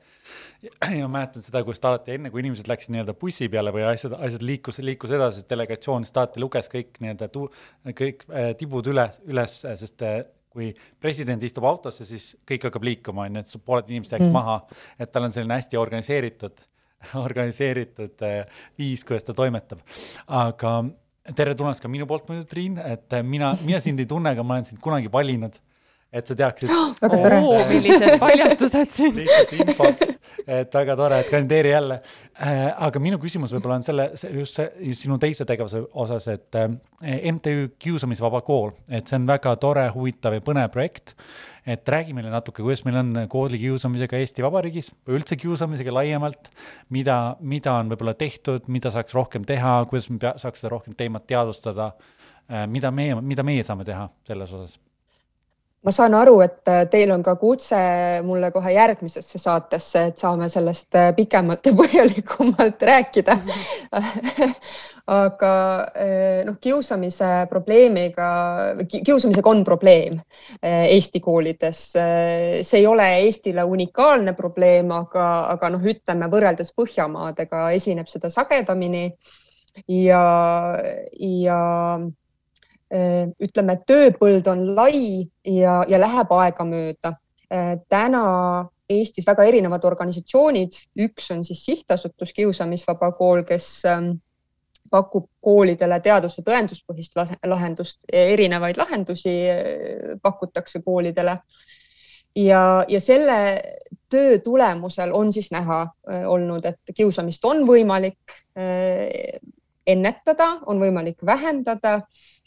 [0.97, 3.87] ja ma mäletan seda, kus ta alati enne, kui inimesed läksid nii-öelda bussi peale või
[3.89, 7.31] asjad, asjad liikus, liikus edasi, delegatsioon, siis ta alati luges kõik nii-öelda
[7.97, 10.71] kõik äh, tibud üle, üles, sest äh, kui
[11.01, 14.35] president istub autosse, siis kõik hakkab liikuma, on ju, et pooled inimesed jääks mm.
[14.35, 14.57] maha,
[14.99, 16.63] et tal on selline hästi organiseeritud,
[17.27, 19.83] organiseeritud äh, viis, kuidas ta toimetab.
[20.27, 20.73] aga
[21.37, 24.57] tere tulemast ka minu poolt muidu, Triin, et mina, mina sind ei tunne, aga ma
[24.57, 25.59] olen sind kunagi valinud
[26.13, 27.59] et sa teaksid oh,.
[27.69, 29.19] millised paljastused siin.
[29.19, 30.15] lihtsalt infoks,
[30.47, 31.99] et väga tore, et kandideeri jälle
[32.41, 32.63] äh,.
[32.87, 36.71] aga minu küsimus võib-olla on selle, just see, just sinu teise tegevuse osas, et äh,
[37.33, 41.13] MTÜ Kiusamisvaba kool, et see on väga tore, huvitav ja põnev projekt.
[41.69, 46.49] et räägi meile natuke, kuidas meil on koolikiusamisega Eesti Vabariigis või üldse kiusamisega laiemalt,
[46.89, 50.97] mida, mida on võib-olla tehtud, mida saaks rohkem teha, kuidas me pea, saaks seda rohkem
[50.97, 54.79] teemat teadvustada äh,, mida meie, mida meie saame teha selles osas
[55.85, 57.77] ma saan aru, et äh, teil on ka kutse
[58.27, 63.37] mulle kohe järgmisesse saatesse, et saame sellest äh, pikemalt ja põhjalikumalt rääkida
[65.23, 65.53] aga
[65.95, 68.29] äh, noh, kiusamise probleemiga,
[68.91, 70.19] kiusamisega on probleem
[70.61, 71.81] Eesti koolides.
[71.95, 79.07] see ei ole Eestile unikaalne probleem, aga, aga noh, ütleme võrreldes Põhjamaadega esineb seda sagedamini
[79.87, 80.23] ja,
[81.19, 81.59] ja
[82.89, 87.13] ütleme, et tööpõld on lai ja, ja läheb aegamööda.
[87.53, 94.15] Äh, täna Eestis väga erinevad organisatsioonid, üks on siis sihtasutus Kiusamisvaba Kool, kes ähm,
[94.89, 97.13] pakub koolidele teaduse tõenduspõhist
[97.45, 101.37] lahendust, erinevaid lahendusi eh, pakutakse koolidele.
[102.35, 103.37] ja, ja selle
[104.09, 105.83] töö tulemusel on siis näha
[106.25, 108.33] olnud, et kiusamist on võimalik
[109.85, 111.99] ennetada, on võimalik vähendada,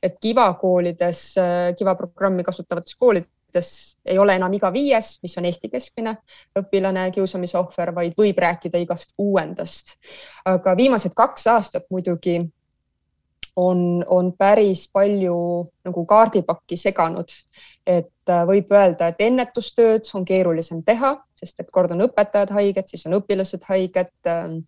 [0.03, 1.34] et Kiva koolides,
[1.78, 3.72] Kiva programmi kasutavates koolides
[4.09, 6.14] ei ole enam iga viies, mis on Eesti keskmine
[6.59, 9.96] õpilane kiusamise ohver, vaid võib rääkida igast kuuendast.
[10.44, 12.40] aga viimased kaks aastat muidugi
[13.57, 15.36] on, on päris palju
[15.84, 17.32] nagu kaardipakki seganud,
[17.86, 22.88] et äh, võib öelda, et ennetustööd on keerulisem teha, sest et kord on õpetajad haiged,
[22.88, 24.12] siis on õpilased haiged.
[24.30, 24.61] Ähm,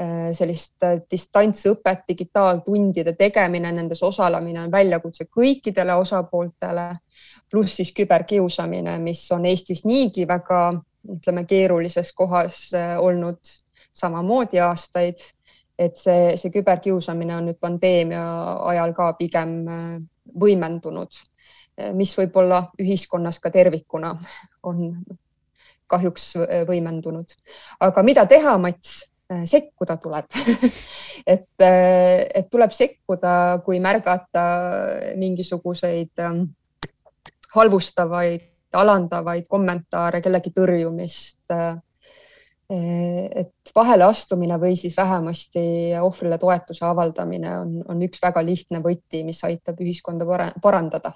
[0.00, 6.90] äh, sellist äh, distantsõpet, digitaaltundide tegemine, nendes osalemine on väljakutse kõikidele osapooltele
[7.50, 10.60] pluss siis küberkiusamine, mis on Eestis niigi väga,
[11.16, 12.68] ütleme, keerulises kohas
[13.00, 13.40] olnud
[13.92, 15.18] samamoodi aastaid.
[15.80, 18.22] Et see, see küberkiusamine on nüüd pandeemia
[18.72, 19.96] ajal ka pigem äh,
[20.40, 21.20] võimendunud,
[21.80, 24.14] äh, mis võib-olla ühiskonnas ka tervikuna
[24.68, 24.92] on
[25.90, 26.32] kahjuks
[26.68, 27.32] võimendunud.
[27.82, 29.06] aga mida teha, Mats?
[29.30, 30.26] sekkuda tuleb
[31.34, 34.42] et, et tuleb sekkuda, kui märgata
[35.18, 36.40] mingisuguseid ähm,
[37.54, 41.42] halvustavaid, alandavaid kommentaare, kellegi tõrjumist.
[42.70, 45.62] Et vaheleastumine või siis vähemasti
[45.98, 50.26] ohvrile toetuse avaldamine on, on üks väga lihtne võti, mis aitab ühiskonda
[50.62, 51.12] parandada.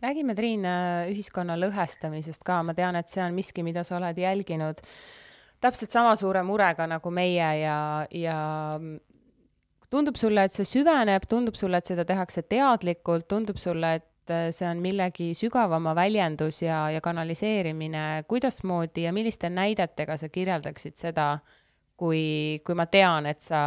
[0.00, 0.64] Räägime, Triin,
[1.12, 4.80] ühiskonna lõhestamisest ka, ma tean, et see on miski, mida sa oled jälginud
[5.64, 7.78] täpselt sama suure murega nagu meie ja,
[8.12, 8.38] ja
[9.92, 14.13] tundub sulle, et see süveneb, tundub sulle, et seda tehakse teadlikult, tundub sulle, et äh,
[14.30, 21.38] see on millegi sügavama väljendus ja, ja kanaliseerimine, kuidasmoodi ja milliste näidetega sa kirjeldaksid seda,
[21.96, 23.60] kui, kui ma tean, et sa,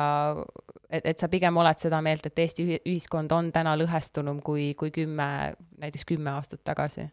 [0.89, 4.91] et, et sa pigem oled seda meelt, et Eesti ühiskond on täna lõhestunum kui, kui
[4.95, 5.29] kümme,
[5.81, 7.07] näiteks kümme aastat tagasi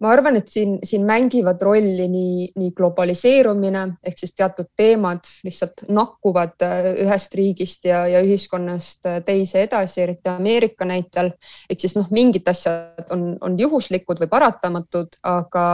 [0.00, 5.84] ma arvan, et siin, siin mängivad rolli nii, nii globaliseerumine ehk siis teatud teemad lihtsalt
[5.92, 11.34] nakkuvad äh, ühest riigist ja, ja ühiskonnast äh, teise edasi, eriti Ameerika näitel.
[11.68, 15.66] ehk siis noh, mingid asjad on, on juhuslikud või paratamatud, aga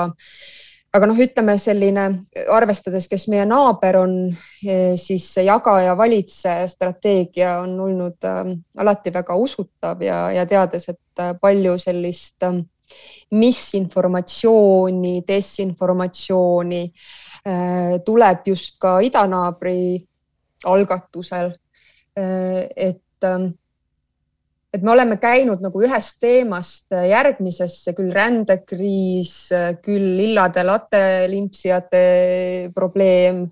[0.97, 2.05] aga noh, ütleme selline,
[2.51, 4.15] arvestades, kes meie naaber on,
[4.65, 8.25] eh, siis see jaga ja valitse strateegia on olnud
[8.81, 12.57] alati väga usutav ja, ja teades, et palju sellist äh,
[13.35, 19.79] misinformatsiooni, desinformatsiooni äh, tuleb just ka idanaabri
[20.67, 21.53] algatusel.
[22.17, 23.49] Äh, et, ähm,
[24.73, 29.49] et me oleme käinud nagu ühest teemast järgmisesse, küll rändekriis,
[29.83, 32.05] küll lillade latelimpsijate
[32.77, 33.47] probleem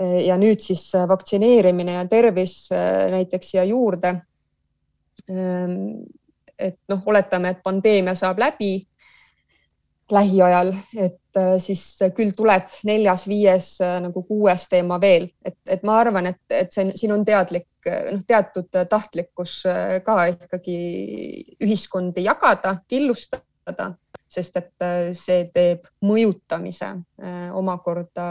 [0.00, 4.14] ja nüüd siis vaktsineerimine ja tervis näiteks siia juurde
[6.60, 8.74] et noh, oletame, et pandeemia saab läbi
[10.10, 11.82] lähiajal, et äh, siis
[12.16, 16.90] küll tuleb neljas-viies äh, nagu kuues teema veel, et, et ma arvan, et, et see
[16.98, 20.78] siin on teadlik noh, teatud tahtlikkus äh, ka ikkagi
[21.62, 23.92] ühiskondi jagada, killustada,
[24.30, 24.84] sest et
[25.18, 26.92] see teeb mõjutamise
[27.58, 28.26] omakorda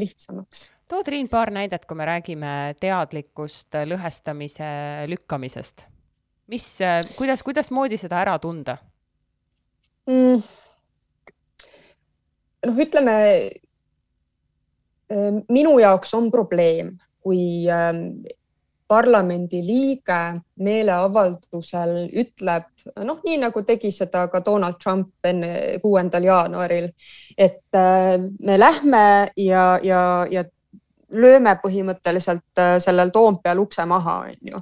[0.00, 0.70] lihtsamaks.
[0.88, 4.70] Too Triin paar näidet, kui me räägime teadlikkust lõhestamise
[5.12, 5.86] lükkamisest
[6.52, 8.76] mis, äh, kuidas, kuidasmoodi seda ära tunda
[10.06, 10.42] mm.?
[12.66, 13.16] noh, ütleme
[15.08, 16.94] äh, minu jaoks on probleem,
[17.24, 18.22] kui ähm,
[18.92, 20.20] parlamendi liige
[20.60, 22.68] meeleavaldusel ütleb,
[23.00, 26.90] noh, nii nagu tegi seda ka Donald Trump enne kuuendal jaanuaril,
[27.38, 29.06] et äh, me lähme
[29.40, 30.44] ja, ja, ja
[31.12, 34.60] lööme põhimõtteliselt sellel Toompeal ukse maha, onju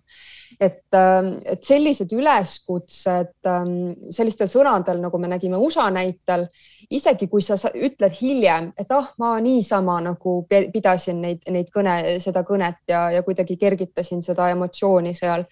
[0.58, 3.74] et, ähm, et sellised üleskutsed ähm,
[4.12, 6.46] sellistel sõnadel, nagu me nägime USA näitel,
[6.90, 12.44] isegi kui sa ütled hiljem, et ah, ma niisama nagu pidasin neid, neid kõne, seda
[12.48, 15.46] kõnet ja, ja kuidagi kergitasin seda emotsiooni seal.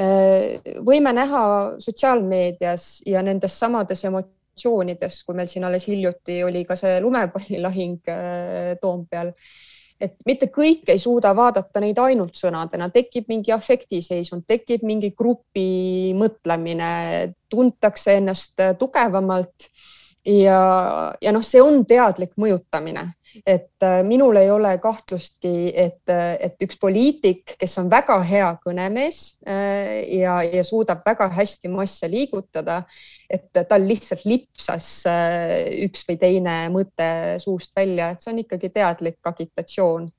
[0.00, 1.44] Äh, võime näha
[1.82, 8.74] sotsiaalmeedias ja nendes samades emotsioonides, kui meil siin alles hiljuti oli ka see lumepallilahing äh,
[8.82, 9.30] Toompeal
[10.00, 16.12] et mitte kõik ei suuda vaadata neid ainult sõnadena, tekib mingi afektiseisund, tekib mingi grupi
[16.18, 19.68] mõtlemine, tuntakse ennast tugevamalt
[20.26, 23.04] ja, ja noh, see on teadlik mõjutamine,
[23.46, 28.48] et äh, minul ei ole kahtlustki, et, äh, et üks poliitik, kes on väga hea
[28.64, 32.82] kõnemees äh, ja, ja suudab väga hästi masse liigutada,
[33.30, 34.88] et tal lihtsalt lipsas
[35.84, 37.08] üks või teine mõte
[37.42, 40.10] suust välja, et see on ikkagi teadlik agitatsioon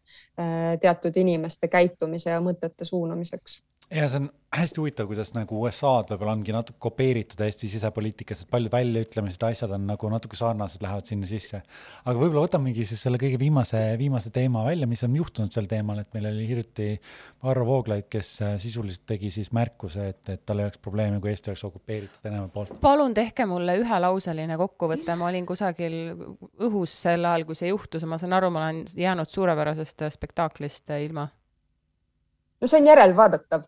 [0.81, 6.33] teatud inimeste käitumise ja mõtete suunamiseks ja see on hästi huvitav, kuidas nagu USA-d võib-olla
[6.35, 11.27] ongi natuke kopeeritud Eesti sisepoliitikas, et paljud väljaütlemised, asjad on nagu natuke sarnased, lähevad sinna
[11.29, 11.61] sisse.
[12.05, 15.99] aga võib-olla võtamegi siis selle kõige viimase, viimase teema välja, mis on juhtunud sel teemal,
[16.01, 16.89] et meil oli hiljuti
[17.43, 21.33] Varro Vooglaid, kes äh, sisuliselt tegi siis märkuse, et, et tal ei oleks probleemi, kui
[21.33, 22.75] Eesti oleks okupeeritud Venemaa poolt.
[22.81, 25.97] palun tehke mulle ühelauseline kokkuvõte, ma olin kusagil
[26.63, 30.95] õhus sel ajal, kui see juhtus ja ma saan aru, ma olen jäänud suurepärasest spektaaklist
[30.95, 31.27] ilma
[32.65, 33.65] no see on järelvaadatav.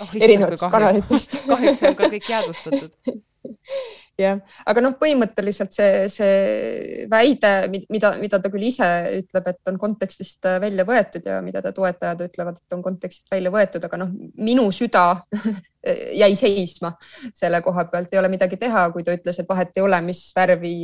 [0.00, 1.38] Oh, erinevatest kanalitest.
[1.48, 2.92] Kahjuks on ka kõik jäädvustatud
[4.20, 8.88] jah, aga noh, põhimõtteliselt see, see väide, mida, mida ta küll ise
[9.20, 13.52] ütleb, et on kontekstist välja võetud ja mida ta toetajad ütlevad, et on kontekstist välja
[13.52, 15.06] võetud, aga noh, minu süda
[16.22, 16.94] jäi seisma
[17.36, 20.22] selle koha pealt, ei ole midagi teha, kui ta ütles, et vahet ei ole, mis
[20.36, 20.74] värvi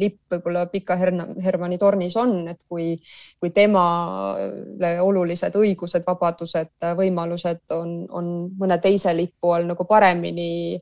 [0.00, 2.94] lipp võib-olla Pika Hermanni tornis on, et kui,
[3.40, 10.76] kui temale olulised õigused, vabadused, võimalused on, on mõne teise lipu all nagu paremini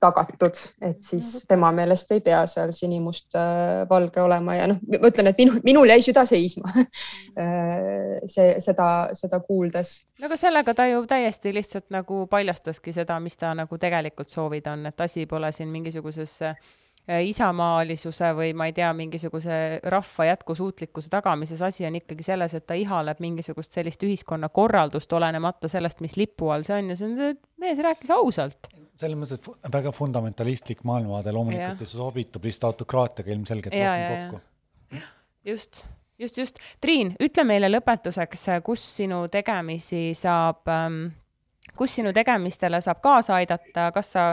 [0.00, 5.30] tagatud, et siis tema meelest ei pea seal sinimustvalge äh, olema ja noh, ma ütlen,
[5.30, 9.94] et minu, minul jäi süda seisma äh, see, seda, seda kuuldes.
[10.20, 14.70] no aga sellega ta ju täiesti lihtsalt nagu paljastaski seda, mis ta nagu tegelikult soovid
[14.72, 16.70] on, et asi pole siin mingisuguses äh,
[17.08, 22.76] isamaalisuse või ma ei tea, mingisuguse rahva jätkusuutlikkuse tagamises, asi on ikkagi selles, et ta
[22.78, 27.82] ihaleb mingisugust sellist ühiskonnakorraldust, olenemata sellest, mis lipu all see on ja see on, mees
[27.82, 28.70] rääkis ausalt
[29.00, 35.00] selles mõttes, et väga fundamentalistlik maailmavaade loomulikult ja see sobitub lihtsalt autokraatiaga ilmselgelt rohkem kokku.
[35.48, 35.84] just,
[36.18, 36.60] just, just.
[36.84, 41.02] Triin, ütle meile lõpetuseks, kus sinu tegemisi saab ähm,
[41.76, 44.24] kus sinu tegemistele saab kaasa aidata, kas sa,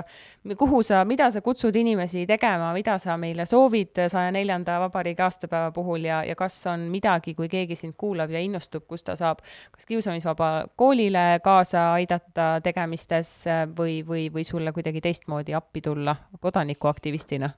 [0.58, 5.72] kuhu sa, mida sa kutsud inimesi tegema, mida sa meile soovid saja neljanda vabariigi aastapäeva
[5.76, 9.42] puhul ja, ja kas on midagi, kui keegi sind kuulab ja innustub, kus ta saab
[9.72, 13.34] kas kiusamisvaba koolile kaasa aidata tegemistes
[13.78, 17.50] või, või, või sulle kuidagi teistmoodi appi tulla kodanikuaktivistina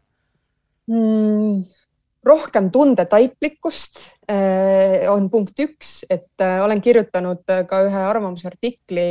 [0.88, 1.89] mm.?
[2.26, 9.06] Rohkem tundetaiplikkust äh, on punkt üks, et äh, olen kirjutanud äh, ka ühe arvamusartikli,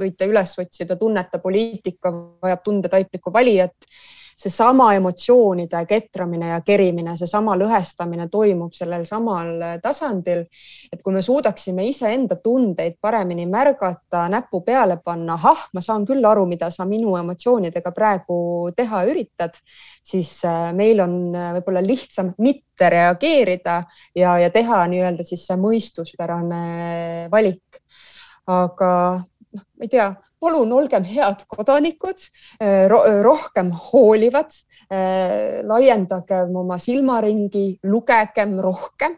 [0.00, 2.12] võite üles otsida, tunneta poliitika
[2.42, 3.76] vajab tundetaiplikku valijat
[4.36, 10.44] seesama emotsioonide ketramine ja kerimine, seesama lõhestamine toimub sellel samal tasandil.
[10.92, 16.24] et kui me suudaksime iseenda tundeid paremini märgata, näppu peale panna, ahah, ma saan küll
[16.24, 19.56] aru, mida sa minu emotsioonidega praegu teha üritad,
[20.02, 23.82] siis äh, meil on äh, võib-olla lihtsam mitte reageerida
[24.18, 27.82] ja, ja teha nii-öelda siis see mõistuspärane valik.
[28.46, 28.90] aga
[29.22, 30.08] noh, ma ei tea
[30.42, 32.26] palun olgem head kodanikud,
[32.60, 32.88] eh,
[33.22, 34.50] rohkem hoolivad,
[34.90, 39.16] eh, laiendagem oma silmaringi, lugegem rohkem.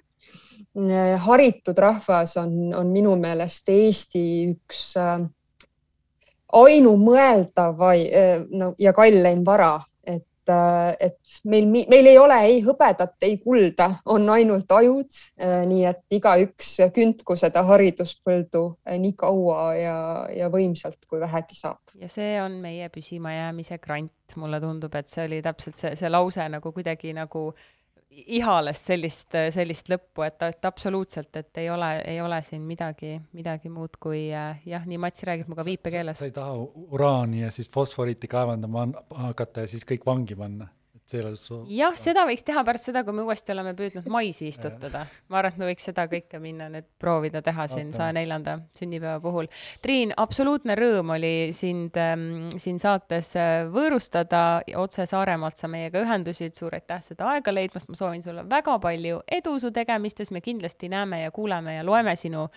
[0.75, 4.97] Eh, haritud rahvas on, on minu meelest Eesti üks
[6.55, 7.81] ainumõeldav
[8.79, 9.79] ja kalleim vara
[10.51, 15.21] et, et meil, meil ei ole ei hõbedat, ei kulda, on ainult ajud.
[15.71, 18.65] nii et igaüks küntku seda hariduspõldu
[19.05, 19.97] nii kaua ja,
[20.35, 21.81] ja võimsalt, kui vähegi saab.
[22.01, 26.49] ja see on meie püsimajäämise grant, mulle tundub, et see oli täpselt see, see lause
[26.51, 27.51] nagu kuidagi nagu
[28.27, 33.73] ihales sellist, sellist lõppu, et, et absoluutselt, et ei ole, ei ole siin midagi, midagi
[33.73, 36.19] muud kui äh, jah, nii Mats räägib minuga viipekeeles.
[36.19, 36.55] sa ei taha
[36.95, 38.89] uraani ja siis fosforiiti kaevandama
[39.27, 40.69] hakata ja siis kõik vangi panna
[41.37, 41.59] su.
[41.69, 45.05] jah, seda võiks teha pärast seda, kui me uuesti oleme püüdnud maisi istutada.
[45.29, 49.21] ma arvan, et me võiks seda kõike minna nüüd proovida teha siin saja neljanda sünnipäeva
[49.21, 49.49] puhul.
[49.85, 56.57] Triin, absoluutne rõõm oli sind ähm, siin saates äh, võõrustada, otse Saaremaalt sa meiega ühendusid,
[56.57, 60.89] suur aitäh seda aega leidmast, ma soovin sulle väga palju edu su tegemistes, me kindlasti
[60.93, 62.49] näeme ja kuuleme ja loeme sinu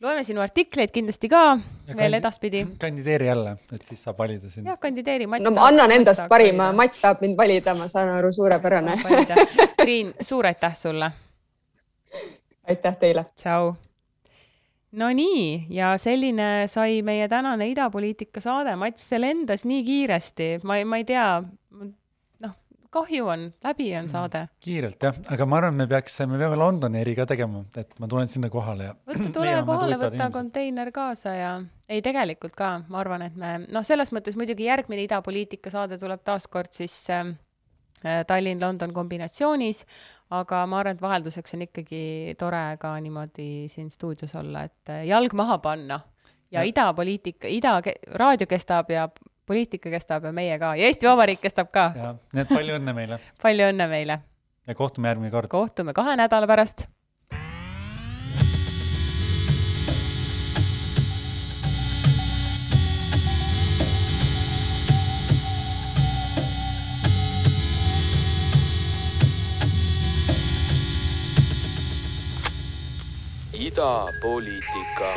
[0.00, 1.42] loeme sinu artikleid kindlasti ka
[1.88, 2.62] ja veel edaspidi.
[2.78, 4.66] kandideeri jälle, et siis saab valida sind.
[4.66, 5.26] jah, kandideeri.
[5.26, 8.96] no ma annan endast parima, Mats tahab mind valida, ma saan aru, suurepärane.
[9.82, 11.10] Triin, suur aitäh sulle.
[12.68, 13.26] aitäh teile.
[13.34, 13.74] tšau.
[14.92, 20.78] no nii, ja selline sai meie tänane idapoliitika saade, Mats, see lendas nii kiiresti, ma,
[20.84, 21.26] ma ei tea
[22.90, 24.10] kahju on, läbi on mm.
[24.12, 24.44] saade.
[24.64, 28.08] kiirelt jah, aga ma arvan, me peaks, me peame Londoni eri ka tegema, et ma
[28.10, 28.94] tulen sinna kohale ja.
[29.08, 30.36] võta, tule kohale, võta inimesed.
[30.36, 31.52] konteiner kaasa ja
[31.88, 36.24] ei, tegelikult ka, ma arvan, et me noh, selles mõttes muidugi järgmine idapoliitika saade tuleb
[36.26, 37.32] taaskord siis äh,
[38.28, 39.84] Tallinn-London kombinatsioonis,
[40.36, 45.04] aga ma arvan, et vahelduseks on ikkagi tore ka niimoodi siin stuudios olla, et äh,
[45.10, 46.00] jalg maha panna
[46.50, 46.68] ja, ja.
[46.68, 47.78] idapoliitika, ida,
[48.16, 49.08] raadio kestab ja
[49.48, 51.88] poliitika kestab ja meie ka ja Eesti Vabariik kestab ka.
[51.96, 54.20] jah, nii et palju õnne meile palju õnne meile.
[54.68, 55.50] ja kohtume järgmine kord.
[55.52, 56.88] kohtume kahe nädala pärast
[73.58, 75.14] idapoliitika